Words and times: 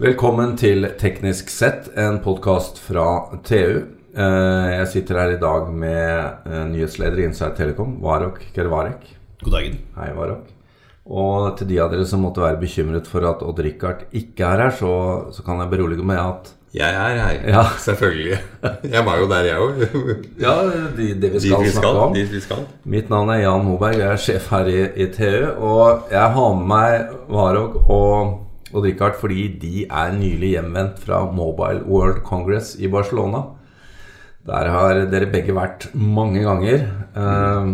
Velkommen 0.00 0.56
til 0.58 0.88
Teknisk 0.98 1.50
sett, 1.52 1.86
en 1.98 2.16
podkast 2.24 2.80
fra 2.82 3.04
TU. 3.46 3.84
Eh, 4.14 4.70
Jeg 4.80 4.88
sitter 4.90 5.20
her 5.20 5.34
i 5.36 5.40
dag 5.42 5.68
med 5.70 6.48
eh, 6.50 6.64
nyhetsleder 6.72 7.20
i 7.22 7.28
Insight 7.28 7.54
Telekom, 7.58 8.00
Varok 8.02 8.40
Kervarek. 8.56 9.06
God 9.44 9.54
dagen. 9.54 9.78
Hei, 9.98 10.10
Varok. 10.16 10.50
Og 11.04 11.52
til 11.58 11.68
de 11.68 11.78
av 11.84 11.92
dere 11.92 12.06
som 12.08 12.22
måtte 12.24 12.42
være 12.42 12.58
bekymret 12.62 13.06
for 13.06 13.26
at 13.28 13.42
Odd-Rikard 13.44 14.06
ikke 14.16 14.46
er 14.48 14.62
her, 14.64 14.74
så, 14.74 14.90
så 15.36 15.44
kan 15.46 15.60
jeg 15.62 15.70
berolige 15.76 16.02
med 16.06 16.18
at 16.18 16.54
Jeg 16.74 16.90
er 16.90 17.18
her, 17.22 17.48
Ja. 17.52 17.62
selvfølgelig. 17.78 18.38
Jeg 18.90 19.04
var 19.06 19.18
jo 19.20 19.28
der, 19.30 19.44
jeg 19.46 19.58
òg. 19.62 20.24
Ja, 20.42 20.54
de, 20.96 21.10
det 21.22 21.30
vi 21.36 21.40
skal 21.44 21.52
skal 21.52 21.62
vi 21.62 21.70
snakke 21.70 21.92
skal. 21.92 21.96
om 22.08 22.14
vi 22.32 22.40
skal. 22.40 22.64
Mitt 22.84 23.10
navn 23.14 23.30
er 23.30 23.44
Jan 23.44 23.62
Moberg, 23.68 23.94
jeg 24.00 24.10
er 24.10 24.16
sjef 24.24 24.48
her 24.50 24.66
i, 24.72 24.80
i 25.04 25.06
TU. 25.14 25.52
Og 25.70 26.10
jeg 26.10 26.32
har 26.34 26.56
med 26.58 26.66
meg 26.72 27.14
Varok 27.30 27.76
og 27.86 28.40
Odd-Rikard 28.74 29.18
fordi 29.20 29.46
de 29.62 29.84
er 29.86 30.14
nylig 30.16 30.54
hjemvendt 30.56 30.98
fra 31.02 31.22
Mobile 31.30 31.84
World 31.86 32.22
Congress 32.26 32.74
i 32.76 32.90
Barcelona. 32.90 33.44
Der 34.44 34.68
har 34.74 35.04
dere 35.08 35.30
begge 35.32 35.54
vært 35.56 35.88
mange 35.94 36.42
ganger. 36.44 36.88
Eh, 37.16 37.68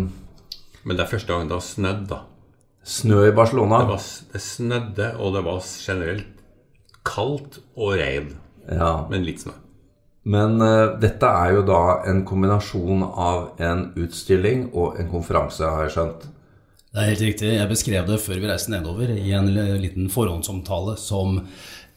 Men 0.83 0.97
det 0.97 1.03
er 1.03 1.09
første 1.11 1.33
gang 1.33 1.49
det 1.49 1.57
har 1.57 1.65
snødd, 1.65 2.05
da. 2.09 2.21
snø 2.83 3.25
i 3.27 3.35
Barcelona. 3.35 3.81
Det, 3.83 3.87
var, 3.91 4.05
det 4.33 4.41
snødde, 4.41 5.09
og 5.19 5.33
det 5.35 5.43
var 5.45 5.59
generelt 5.65 6.39
kaldt 7.05 7.59
og 7.75 7.97
regn. 7.99 8.31
Ja. 8.69 8.93
Men 9.09 9.25
litt 9.25 9.43
snø. 9.43 9.53
Men 10.23 10.61
uh, 10.61 10.99
dette 11.01 11.25
er 11.25 11.55
jo 11.55 11.63
da 11.65 12.03
en 12.05 12.19
kombinasjon 12.29 13.01
av 13.09 13.55
en 13.61 13.87
utstilling 13.97 14.67
og 14.77 14.99
en 15.01 15.09
konferanse, 15.09 15.65
har 15.65 15.87
jeg 15.87 15.95
skjønt. 15.95 16.27
Det 16.91 16.99
er 16.99 17.07
helt 17.13 17.21
riktig. 17.23 17.51
Jeg 17.55 17.69
beskrev 17.71 18.07
det 18.09 18.17
før 18.19 18.39
vi 18.41 18.49
reiste 18.49 18.71
nedover 18.73 19.13
i 19.15 19.29
en 19.37 19.45
liten 19.79 20.09
forhåndsomtale 20.11 20.97
som 20.99 21.37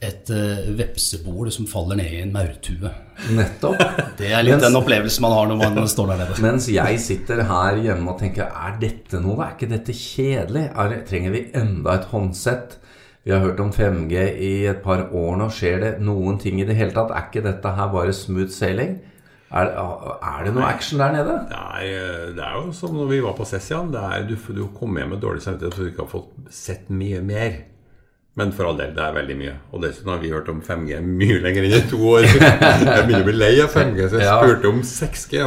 et 0.05 0.29
uh, 0.31 0.69
vepsebol 0.77 1.49
som 1.51 1.67
faller 1.67 1.97
ned 1.99 2.13
i 2.15 2.21
en 2.23 2.31
maurtue. 2.31 2.91
Nettopp. 3.35 3.81
Det 4.19 4.29
er 4.31 4.43
litt 4.45 4.55
Mens- 4.55 4.63
den 4.69 4.77
opplevelsen 4.79 5.23
man 5.25 5.35
har 5.35 5.49
når 5.51 5.59
man 5.63 5.89
står 5.95 6.13
der 6.13 6.21
nede. 6.23 6.37
Mens 6.45 6.69
jeg 6.71 7.01
sitter 7.03 7.43
her 7.49 7.81
hjemme 7.83 8.13
og 8.13 8.21
tenker 8.23 8.47
Er 8.47 8.77
dette 8.79 9.19
noe? 9.23 9.35
Er 9.43 9.57
ikke 9.57 9.71
dette 9.73 9.95
kjedelig? 9.95 10.65
Er, 10.71 10.95
trenger 11.09 11.35
vi 11.35 11.43
enda 11.59 11.97
et 11.99 12.07
håndsett? 12.13 12.77
Vi 13.25 13.33
har 13.33 13.41
hørt 13.41 13.59
om 13.63 13.71
5G 13.73 14.23
i 14.47 14.53
et 14.69 14.79
par 14.85 15.07
år 15.11 15.35
nå. 15.41 15.49
Skjer 15.51 15.79
det 15.81 15.91
noen 16.05 16.39
ting 16.39 16.59
i 16.61 16.67
det 16.69 16.75
hele 16.77 16.93
tatt? 16.95 17.11
Er 17.11 17.27
ikke 17.31 17.43
dette 17.47 17.75
her 17.79 17.91
bare 17.91 18.13
smooth 18.15 18.53
sailing? 18.53 18.99
Er, 19.55 19.69
er 19.71 20.41
det 20.43 20.51
noe 20.55 20.65
action 20.67 20.99
der 20.99 21.13
nede? 21.15 21.37
Det 21.47 21.59
er, 21.59 22.33
det 22.35 22.43
er 22.43 22.57
jo 22.57 22.73
som 22.75 22.97
når 22.97 23.07
vi 23.13 23.21
var 23.23 23.37
på 23.37 23.45
er, 23.47 24.25
du, 24.27 24.35
du 24.35 24.65
kom 24.75 24.97
hjem 24.99 25.15
med 25.15 25.21
dårlig 25.23 25.45
samvittighet 25.45 25.77
for 25.77 25.83
du 25.83 25.91
ikke 25.93 26.03
har 26.03 26.11
fått 26.11 26.51
sett 26.51 26.89
mye 26.91 27.21
mer. 27.23 27.61
Men 28.35 28.51
for 28.51 28.67
all 28.67 28.75
del, 28.75 28.91
det 28.91 28.99
er 28.99 29.13
veldig 29.15 29.37
mye. 29.39 29.53
Og 29.71 29.79
dessuten 29.85 30.11
har 30.11 30.19
vi 30.19 30.33
hørt 30.33 30.49
om 30.51 30.59
5G 30.59 30.97
mye 31.07 31.37
lenger 31.39 31.63
enn 31.69 31.77
i 31.77 31.85
to 31.87 32.01
år. 32.17 32.27
Jeg 32.27 33.05
begynner 33.07 33.23
å 33.23 33.29
bli 33.29 33.37
lei 33.37 33.53
av 33.63 33.71
5G, 33.71 34.09
så 34.11 34.19
jeg 34.19 34.41
spurte 34.41 34.73
om 34.73 34.81
6G. 34.89 35.45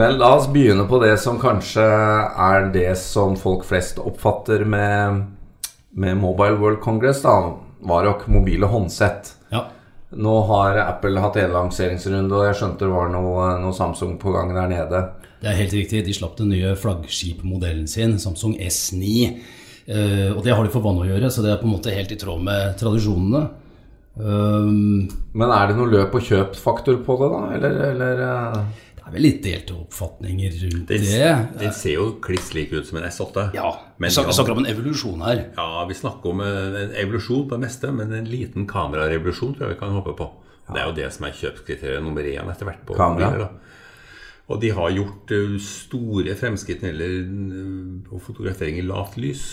Men 0.00 0.16
la 0.16 0.30
oss 0.38 0.48
begynne 0.48 0.86
på 0.88 1.02
det 1.02 1.12
som 1.20 1.36
kanskje 1.40 1.84
er 1.84 2.70
det 2.72 2.94
som 2.96 3.36
folk 3.36 3.66
flest 3.68 4.00
oppfatter 4.00 4.64
med, 4.64 5.26
med 5.92 6.16
Mobile 6.22 6.56
World 6.62 6.80
Congress. 6.80 7.20
da 7.26 7.36
Varok 7.84 8.24
mobile 8.32 8.70
håndsett. 8.72 9.34
Nå 10.12 10.34
har 10.48 10.76
Apple 10.82 11.20
hatt 11.22 11.38
en 11.40 11.54
lanseringsrunde, 11.54 12.36
og 12.36 12.46
jeg 12.48 12.58
skjønte 12.60 12.84
det 12.84 12.92
var 12.92 13.08
noe, 13.12 13.48
noe 13.62 13.76
Samsung 13.76 14.18
på 14.20 14.34
gang 14.34 14.52
der 14.52 14.68
nede. 14.68 15.02
Det 15.42 15.48
er 15.50 15.58
helt 15.58 15.74
riktig. 15.74 16.04
De 16.06 16.14
slapp 16.14 16.36
den 16.38 16.52
nye 16.52 16.74
flaggskipmodellen 16.78 17.88
sin, 17.90 18.18
Samsung 18.22 18.54
S9. 18.60 19.32
Uh, 19.82 20.30
og 20.36 20.44
det 20.44 20.52
har 20.54 20.62
de 20.62 20.70
for 20.70 20.84
vane 20.84 21.02
å 21.02 21.08
gjøre, 21.08 21.30
så 21.32 21.42
det 21.42 21.50
er 21.50 21.58
på 21.58 21.66
en 21.66 21.74
måte 21.74 21.94
helt 21.94 22.12
i 22.14 22.18
tråd 22.20 22.44
med 22.44 22.76
tradisjonene. 22.78 23.42
Um, 24.12 25.08
Men 25.32 25.50
er 25.50 25.70
det 25.70 25.78
noe 25.78 25.88
løp 25.90 26.14
og 26.18 26.26
kjøp-faktor 26.28 27.00
på 27.06 27.16
det, 27.18 27.30
da? 27.32 27.40
Eller, 27.56 27.78
eller 27.88 28.22
eh, 28.26 28.58
det 28.91 28.91
er 29.12 29.18
vel 29.18 29.26
litt 29.26 29.42
delte 29.44 29.74
oppfatninger 29.76 30.54
rundt 30.62 30.88
Den, 30.88 31.02
det. 31.04 31.32
den 31.60 31.74
ser 31.76 31.98
jo 31.98 32.06
kliss 32.24 32.52
lik 32.56 32.72
ut 32.72 32.88
som 32.88 32.98
en 32.98 33.04
S8. 33.08 33.50
Ja, 33.56 33.72
Men 33.98 34.08
vi 34.08 34.14
snakker, 34.16 34.32
ja. 34.32 34.36
snakker 34.38 34.54
om 34.56 34.62
en 34.64 34.70
evolusjon 34.72 35.24
her. 35.26 35.42
Ja, 35.58 35.82
vi 35.88 35.96
snakker 35.98 36.32
om 36.32 36.40
en 36.46 36.94
evolusjon 37.02 37.44
på 37.50 37.58
det 37.58 37.66
meste, 37.66 37.92
men 37.92 38.14
en 38.16 38.30
liten 38.30 38.64
kamerarevolusjon 38.70 39.52
tror 39.58 39.68
jeg 39.68 39.76
vi 39.76 39.82
kan 39.82 39.92
håpe 39.98 40.16
på. 40.16 40.30
Det 40.72 40.80
er 40.80 40.88
jo 40.88 40.94
det 40.96 41.10
som 41.12 41.26
er 41.28 41.36
kjøpskriteriet 41.36 42.04
nummer 42.04 42.24
én 42.24 42.48
etter 42.48 42.68
hvert 42.68 42.86
på 42.88 42.96
Kamera. 42.96 43.50
Og 44.50 44.60
de 44.62 44.72
har 44.74 44.94
gjort 44.94 45.34
uh, 45.36 45.58
store 45.62 46.34
fremskritt 46.38 46.82
når 46.82 46.96
det 46.96 47.10
gjelder 47.10 48.08
uh, 48.08 48.16
fotografering 48.22 48.80
i 48.80 48.86
lavt 48.86 49.18
lys. 49.20 49.44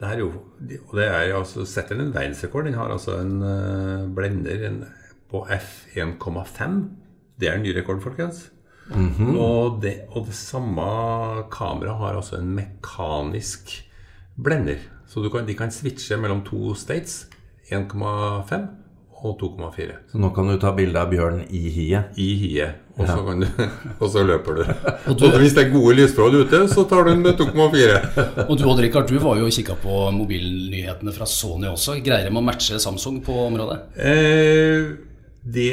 Det 0.00 0.08
er 0.08 0.24
jo, 0.24 0.32
og 0.88 0.96
det 0.98 1.06
er 1.06 1.28
jo 1.30 1.42
altså, 1.42 1.66
setter 1.68 2.00
en 2.00 2.14
verdensrekord. 2.14 2.66
Den 2.66 2.78
har 2.80 2.90
altså 2.90 3.20
en 3.20 3.36
uh, 3.44 4.08
blender 4.14 4.66
en, 4.68 4.80
på 5.30 5.44
f1,5. 5.46 6.80
Det 7.38 7.48
er 7.48 7.58
en 7.58 7.64
ny 7.64 7.76
rekord, 7.76 8.02
folkens. 8.02 8.48
Og, 8.90 9.78
det, 9.82 9.94
og 10.10 10.26
det 10.26 10.34
samme 10.36 10.82
kameraet 11.54 11.98
har 12.02 12.18
altså 12.18 12.36
en 12.40 12.50
mekanisk 12.56 13.72
blender. 14.36 14.82
Så 15.08 15.22
du 15.22 15.28
kan, 15.32 15.46
de 15.46 15.54
kan 15.56 15.70
switche 15.72 16.16
mellom 16.20 16.42
to 16.46 16.74
states. 16.74 17.26
1,5 17.72 18.64
og 19.22 19.36
2,4 19.38 19.92
Så 20.10 20.18
nå 20.18 20.28
kan 20.34 20.48
du 20.50 20.56
ta 20.60 20.72
bilde 20.74 20.98
av 20.98 21.08
bjørnen 21.12 21.44
i 21.54 21.60
hiet. 21.70 22.16
i 22.18 22.26
hiet, 22.40 22.80
og, 22.98 23.06
så 23.06 23.20
kan 23.24 23.40
du, 23.44 23.46
og 24.02 24.08
så 24.10 24.24
løper 24.26 24.56
du. 24.58 24.62
Og 24.66 25.10
Og, 25.12 25.20
du- 25.20 25.36
hvis 25.38 25.54
det 25.54 25.62
er 25.68 25.70
gode 25.72 25.94
lysforhold 26.00 26.40
ute, 26.42 26.60
så 26.68 26.82
tar 26.90 27.04
du 27.06 27.12
den 27.12 27.22
med 27.22 27.38
2,4. 27.38 28.00
Og 28.48 28.58
du 28.58 28.64
Odd 28.68 28.82
Rikard, 28.82 29.06
du 29.08 29.20
var 29.22 29.38
jo 29.38 29.46
og 29.46 29.54
kikka 29.54 29.76
på 29.80 30.00
mobilnyhetene 30.18 31.14
fra 31.14 31.24
Sony 31.30 31.70
også. 31.70 32.00
Greier 32.04 32.26
de 32.28 32.34
å 32.34 32.42
matche 32.44 32.80
Samsung 32.82 33.22
på 33.24 33.38
området? 33.46 33.78
Eh, 33.94 34.90
det 35.54 35.70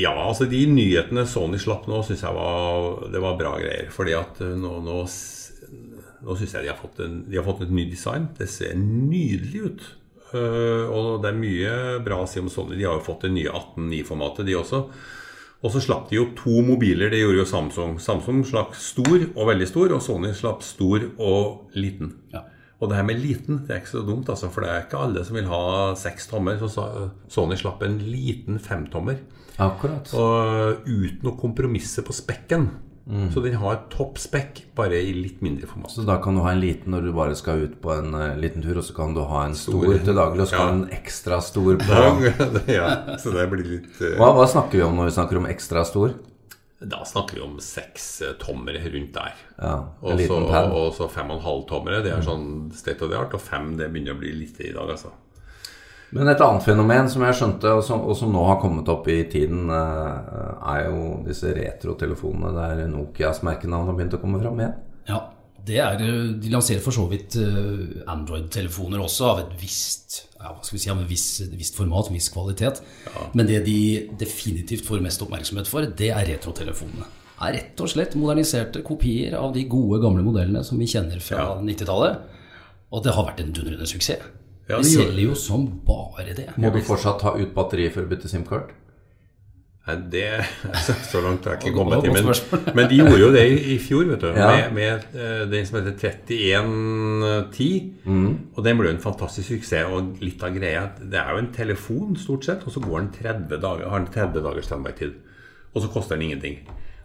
Ja, 0.00 0.14
altså 0.24 0.46
de 0.48 0.64
nyhetene 0.70 1.26
Sony 1.28 1.60
slapp 1.60 1.88
nå, 1.90 2.00
syns 2.06 2.24
jeg 2.24 2.36
var, 2.36 3.06
det 3.12 3.22
var 3.22 3.38
bra 3.40 3.54
greier. 3.60 3.90
Fordi 3.92 4.16
at 4.16 4.42
eh, 4.44 4.56
nå, 4.58 4.74
nå, 4.86 4.98
nå 5.04 6.36
syns 6.38 6.56
jeg 6.56 6.66
de 6.66 6.72
har, 6.72 6.78
fått 6.80 7.02
en, 7.04 7.22
de 7.28 7.40
har 7.40 7.46
fått 7.46 7.64
et 7.66 7.74
nytt 7.74 7.92
design. 7.92 8.30
Det 8.38 8.48
ser 8.50 8.76
nydelig 8.80 9.64
ut. 9.66 9.88
Uh, 10.30 10.86
og 10.94 11.24
det 11.24 11.32
er 11.32 11.40
mye 11.40 11.72
bra 12.06 12.20
å 12.22 12.28
si 12.30 12.38
om 12.42 12.50
Sony. 12.52 12.76
De 12.78 12.86
har 12.86 12.98
jo 12.98 13.06
fått 13.06 13.26
det 13.26 13.32
nye 13.34 13.50
18.9-formatet, 13.50 14.46
de 14.46 14.54
også. 14.58 14.84
Og 15.60 15.74
så 15.74 15.82
slapp 15.84 16.06
de 16.08 16.16
jo 16.16 16.28
to 16.38 16.62
mobiler. 16.64 17.10
Det 17.12 17.20
gjorde 17.20 17.42
jo 17.42 17.48
Samsung. 17.50 17.98
Samsung 18.00 18.44
slapp 18.48 18.78
stor 18.78 19.26
og 19.34 19.50
veldig 19.50 19.68
stor, 19.68 19.92
og 19.96 20.04
Sony 20.04 20.30
slapp 20.36 20.64
stor 20.64 21.04
og 21.18 21.74
liten. 21.76 22.14
Ja. 22.32 22.46
Og 22.80 22.88
det 22.88 22.96
her 22.96 23.04
med 23.04 23.18
liten, 23.20 23.58
det 23.66 23.74
er 23.74 23.80
ikke 23.82 23.92
så 23.98 24.04
dumt, 24.06 24.28
altså, 24.32 24.48
for 24.52 24.64
det 24.64 24.70
er 24.72 24.84
ikke 24.86 25.00
alle 25.04 25.24
som 25.28 25.36
vil 25.36 25.48
ha 25.50 25.64
seks 26.00 26.30
tommer. 26.30 26.56
Så 26.64 26.84
Sony 27.28 27.58
slapp 27.60 27.82
en 27.84 27.98
liten 28.00 28.56
femtommer. 28.58 29.18
Akkurat. 29.60 30.08
Og 30.16 30.86
uten 30.88 31.28
å 31.28 31.34
kompromisse 31.40 32.00
på 32.06 32.14
spekken. 32.16 32.70
Så 33.34 33.40
den 33.42 33.56
har 33.58 33.80
topp 33.90 34.20
spekk, 34.22 34.60
bare 34.78 34.94
i 35.02 35.10
litt 35.16 35.40
mindre 35.42 35.66
format. 35.66 35.90
Så 35.90 36.04
da 36.06 36.20
kan 36.22 36.36
du 36.36 36.44
ha 36.44 36.52
en 36.54 36.60
liten 36.62 36.92
når 36.94 37.08
du 37.08 37.12
bare 37.16 37.34
skal 37.34 37.64
ut 37.64 37.72
på 37.82 37.90
en 37.96 38.14
uh, 38.14 38.36
liten 38.38 38.62
tur, 38.62 38.76
og 38.78 38.84
så 38.86 38.94
kan 38.94 39.16
du 39.16 39.24
ha 39.26 39.40
en 39.48 39.56
stor, 39.58 39.82
Stor. 39.82 39.98
til 40.06 40.14
daglig, 40.20 40.44
og 40.44 40.48
så 40.48 40.54
Ja. 40.54 40.60
kan 40.68 40.82
en 40.84 40.92
ekstra 40.94 41.40
stor 41.42 41.80
på. 41.80 42.04
ja, 42.70 42.90
så 43.18 43.32
det 43.34 43.48
blir 43.50 43.66
litt 43.66 43.98
uh... 43.98 44.12
Hva, 44.20 44.28
hva 44.38 44.46
snakker 44.52 44.78
vi 44.78 44.84
om 44.86 44.94
når 45.00 45.10
vi 45.10 45.16
snakker 45.16 45.40
om 45.42 45.48
ekstra 45.50 45.82
stor? 45.88 46.14
Da 46.80 47.04
snakker 47.04 47.36
vi 47.36 47.42
om 47.44 47.58
seks 47.60 48.22
eh, 48.24 48.32
tommere 48.40 48.80
rundt 48.88 49.12
der. 49.14 49.34
Ja, 49.58 49.72
en 49.76 49.88
Og 50.00 50.10
så, 50.10 50.16
liten 50.16 50.46
pad. 50.48 50.70
og 50.72 50.94
så 50.96 51.08
fem 51.12 51.30
og 51.30 51.36
en 51.36 51.44
halv 51.44 51.66
tommere. 51.68 52.02
Det 52.02 52.12
er 52.14 52.22
sånn 52.24 52.70
state 52.72 53.04
of 53.04 53.10
the 53.12 53.18
art. 53.20 53.34
Og 53.36 53.40
fem 53.44 53.74
det 53.76 53.90
begynner 53.92 54.16
å 54.16 54.20
bli 54.22 54.32
lite 54.32 54.64
i 54.68 54.72
dag, 54.72 54.88
altså. 54.94 55.12
Men 56.10 56.26
et 56.32 56.40
annet 56.42 56.64
fenomen 56.66 57.06
som 57.12 57.22
jeg 57.22 57.36
skjønte, 57.38 57.70
og 57.76 57.84
som, 57.86 58.00
og 58.02 58.16
som 58.18 58.32
nå 58.34 58.40
har 58.48 58.56
kommet 58.62 58.88
opp 58.90 59.06
i 59.12 59.20
tiden, 59.30 59.68
eh, 59.70 60.54
er 60.72 60.88
jo 60.88 61.20
disse 61.26 61.52
retrotelefonene 61.54 62.50
der 62.56 62.88
Nokias 62.90 63.42
merkenavn 63.46 63.86
har 63.92 63.94
begynt 64.00 64.16
å 64.16 64.22
komme 64.24 64.40
fram 64.42 64.58
igjen. 64.58 64.74
Ja, 65.06 65.20
det 65.70 65.78
er, 65.78 66.02
eh, 66.02 66.32
De 66.42 66.50
lanserer 66.52 66.82
for 66.84 66.94
så 66.96 67.06
vidt 67.10 67.36
eh, 67.38 68.02
Android-telefoner 68.10 69.00
også 69.04 69.28
av 69.30 69.44
et 69.44 69.54
visst 69.60 70.24
ja, 70.40 70.50
hva 70.54 70.64
skal 70.64 70.76
vi 70.78 70.80
si, 70.82 70.90
av 70.90 71.00
et 71.02 71.10
visst, 71.10 71.40
visst 71.60 71.76
format, 71.76 72.08
en 72.08 72.16
viss 72.16 72.30
kvalitet. 72.32 72.80
Men 73.36 73.46
det 73.46 73.58
de 73.66 73.78
definitivt 74.18 74.86
får 74.88 75.02
mest 75.04 75.20
oppmerksomhet 75.20 75.68
for, 75.68 75.84
det 75.84 76.08
er 76.16 76.24
retrotelefonene. 76.30 77.04
Er 77.44 77.54
rett 77.58 77.80
og 77.84 77.88
slett 77.92 78.16
moderniserte 78.20 78.80
kopier 78.84 79.36
av 79.36 79.52
de 79.54 79.66
gode, 79.68 80.00
gamle 80.02 80.24
modellene 80.24 80.64
som 80.64 80.80
vi 80.80 80.88
kjenner 80.88 81.20
fra 81.24 81.44
Ja. 81.44 81.54
90-tallet. 81.60 82.24
Og 82.90 83.04
det 83.04 83.12
har 83.14 83.28
vært 83.28 83.44
en 83.44 83.52
dundrende 83.52 83.86
suksess. 83.88 84.24
Ja, 84.70 84.78
de 84.78 84.86
selger 84.88 85.22
jo 85.24 85.34
som 85.38 85.66
bare 85.86 86.32
det. 86.36 86.48
Må 86.56 86.70
du 86.72 86.80
fortsatt 86.86 87.20
ta 87.20 87.34
ut 87.36 87.52
batteriet 87.54 87.92
for 87.94 88.06
å 88.06 88.10
bytte 88.10 88.28
SIM-kart? 88.30 88.72
Nei, 89.88 89.94
det 90.12 90.24
så, 90.86 90.92
så 91.08 91.20
langt 91.24 91.44
har 91.48 91.56
jeg 91.56 91.62
ikke 91.70 91.76
kommet 91.78 92.04
til. 92.04 92.12
Men, 92.12 92.74
men 92.76 92.88
de 92.90 92.98
gjorde 93.00 93.20
jo 93.22 93.30
det 93.34 93.44
i, 93.48 93.54
i 93.74 93.78
fjor, 93.80 94.04
vet 94.12 94.20
du. 94.22 94.28
Ja. 94.36 94.50
Med, 94.50 94.74
med 94.76 95.16
eh, 95.16 95.44
den 95.50 95.66
som 95.66 95.78
heter 95.80 95.96
3110. 95.96 97.70
Og 98.56 98.60
den 98.66 98.78
ble 98.78 98.90
jo 98.90 98.94
en 98.96 99.02
fantastisk 99.02 99.48
suksess. 99.54 99.88
Og 99.90 100.20
litt 100.22 100.42
av 100.46 100.54
greia 100.56 100.84
Det 101.00 101.18
er 101.20 101.32
jo 101.34 101.40
en 101.42 101.52
telefon, 101.56 102.14
stort 102.20 102.46
sett, 102.46 102.66
og 102.66 102.74
så 102.74 102.82
går 102.84 102.98
den 103.00 103.10
30 103.16 103.56
dager, 103.62 103.88
har 103.90 104.04
den 104.04 104.12
30 104.14 104.44
dagers 104.46 104.68
standby-tid. 104.70 105.16
Og 105.74 105.82
så 105.84 105.90
koster 105.92 106.16
den 106.18 106.28
ingenting. 106.28 106.60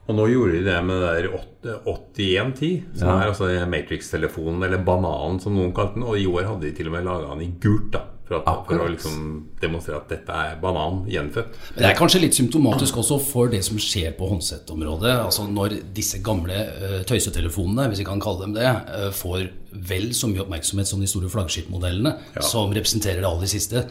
Og 0.05 0.13
nå 0.19 0.27
gjorde 0.29 0.59
de 0.59 0.65
det 0.67 0.79
med 0.85 0.99
det 1.01 1.13
der 1.15 1.27
8110, 1.33 2.83
som 2.99 3.07
Ja. 3.07 3.15
er 3.23 3.31
altså 3.31 3.47
Matrix-telefonen, 3.65 4.61
eller 4.67 4.83
bananen 4.85 5.39
som 5.41 5.55
noen 5.57 5.73
kalte 5.73 5.95
den. 5.97 6.03
Og 6.05 6.19
i 6.19 6.27
år 6.29 6.45
hadde 6.51 6.67
de 6.67 6.75
til 6.77 6.91
og 6.91 6.93
med 6.93 7.07
laga 7.07 7.31
den 7.33 7.41
i 7.47 7.53
gult, 7.61 7.91
da. 7.95 8.03
For, 8.25 8.41
at, 8.41 8.63
for 8.65 8.81
å 8.81 8.87
liksom 8.89 9.17
demonstrere 9.61 9.99
at 9.99 10.09
dette 10.09 10.37
er 10.47 10.55
banan 10.57 11.03
gjenfødt. 11.09 11.59
Men 11.75 11.83
det 11.83 11.89
er 11.91 11.99
kanskje 11.99 12.23
litt 12.23 12.37
symptomatisk 12.37 12.97
også 13.03 13.19
for 13.21 13.51
det 13.53 13.59
som 13.67 13.77
skjer 13.77 14.15
på 14.17 14.31
håndsettområdet. 14.31 15.11
Altså 15.27 15.45
når 15.45 15.77
disse 15.93 16.23
gamle 16.25 16.57
uh, 16.57 16.97
tøysetelefonene, 17.05 17.85
hvis 17.91 18.01
vi 18.01 18.07
kan 18.07 18.23
kalle 18.23 18.47
dem 18.47 18.57
det, 18.57 18.65
uh, 18.65 19.11
får 19.13 19.45
vel 19.91 20.09
så 20.17 20.31
mye 20.31 20.41
oppmerksomhet 20.41 20.89
som 20.89 21.03
de 21.03 21.11
store 21.11 21.29
flaggskipmodellene, 21.29 22.15
som 22.41 22.73
representerer 22.73 23.21
det 23.21 23.29
aller 23.29 23.51
siste, 23.51 23.85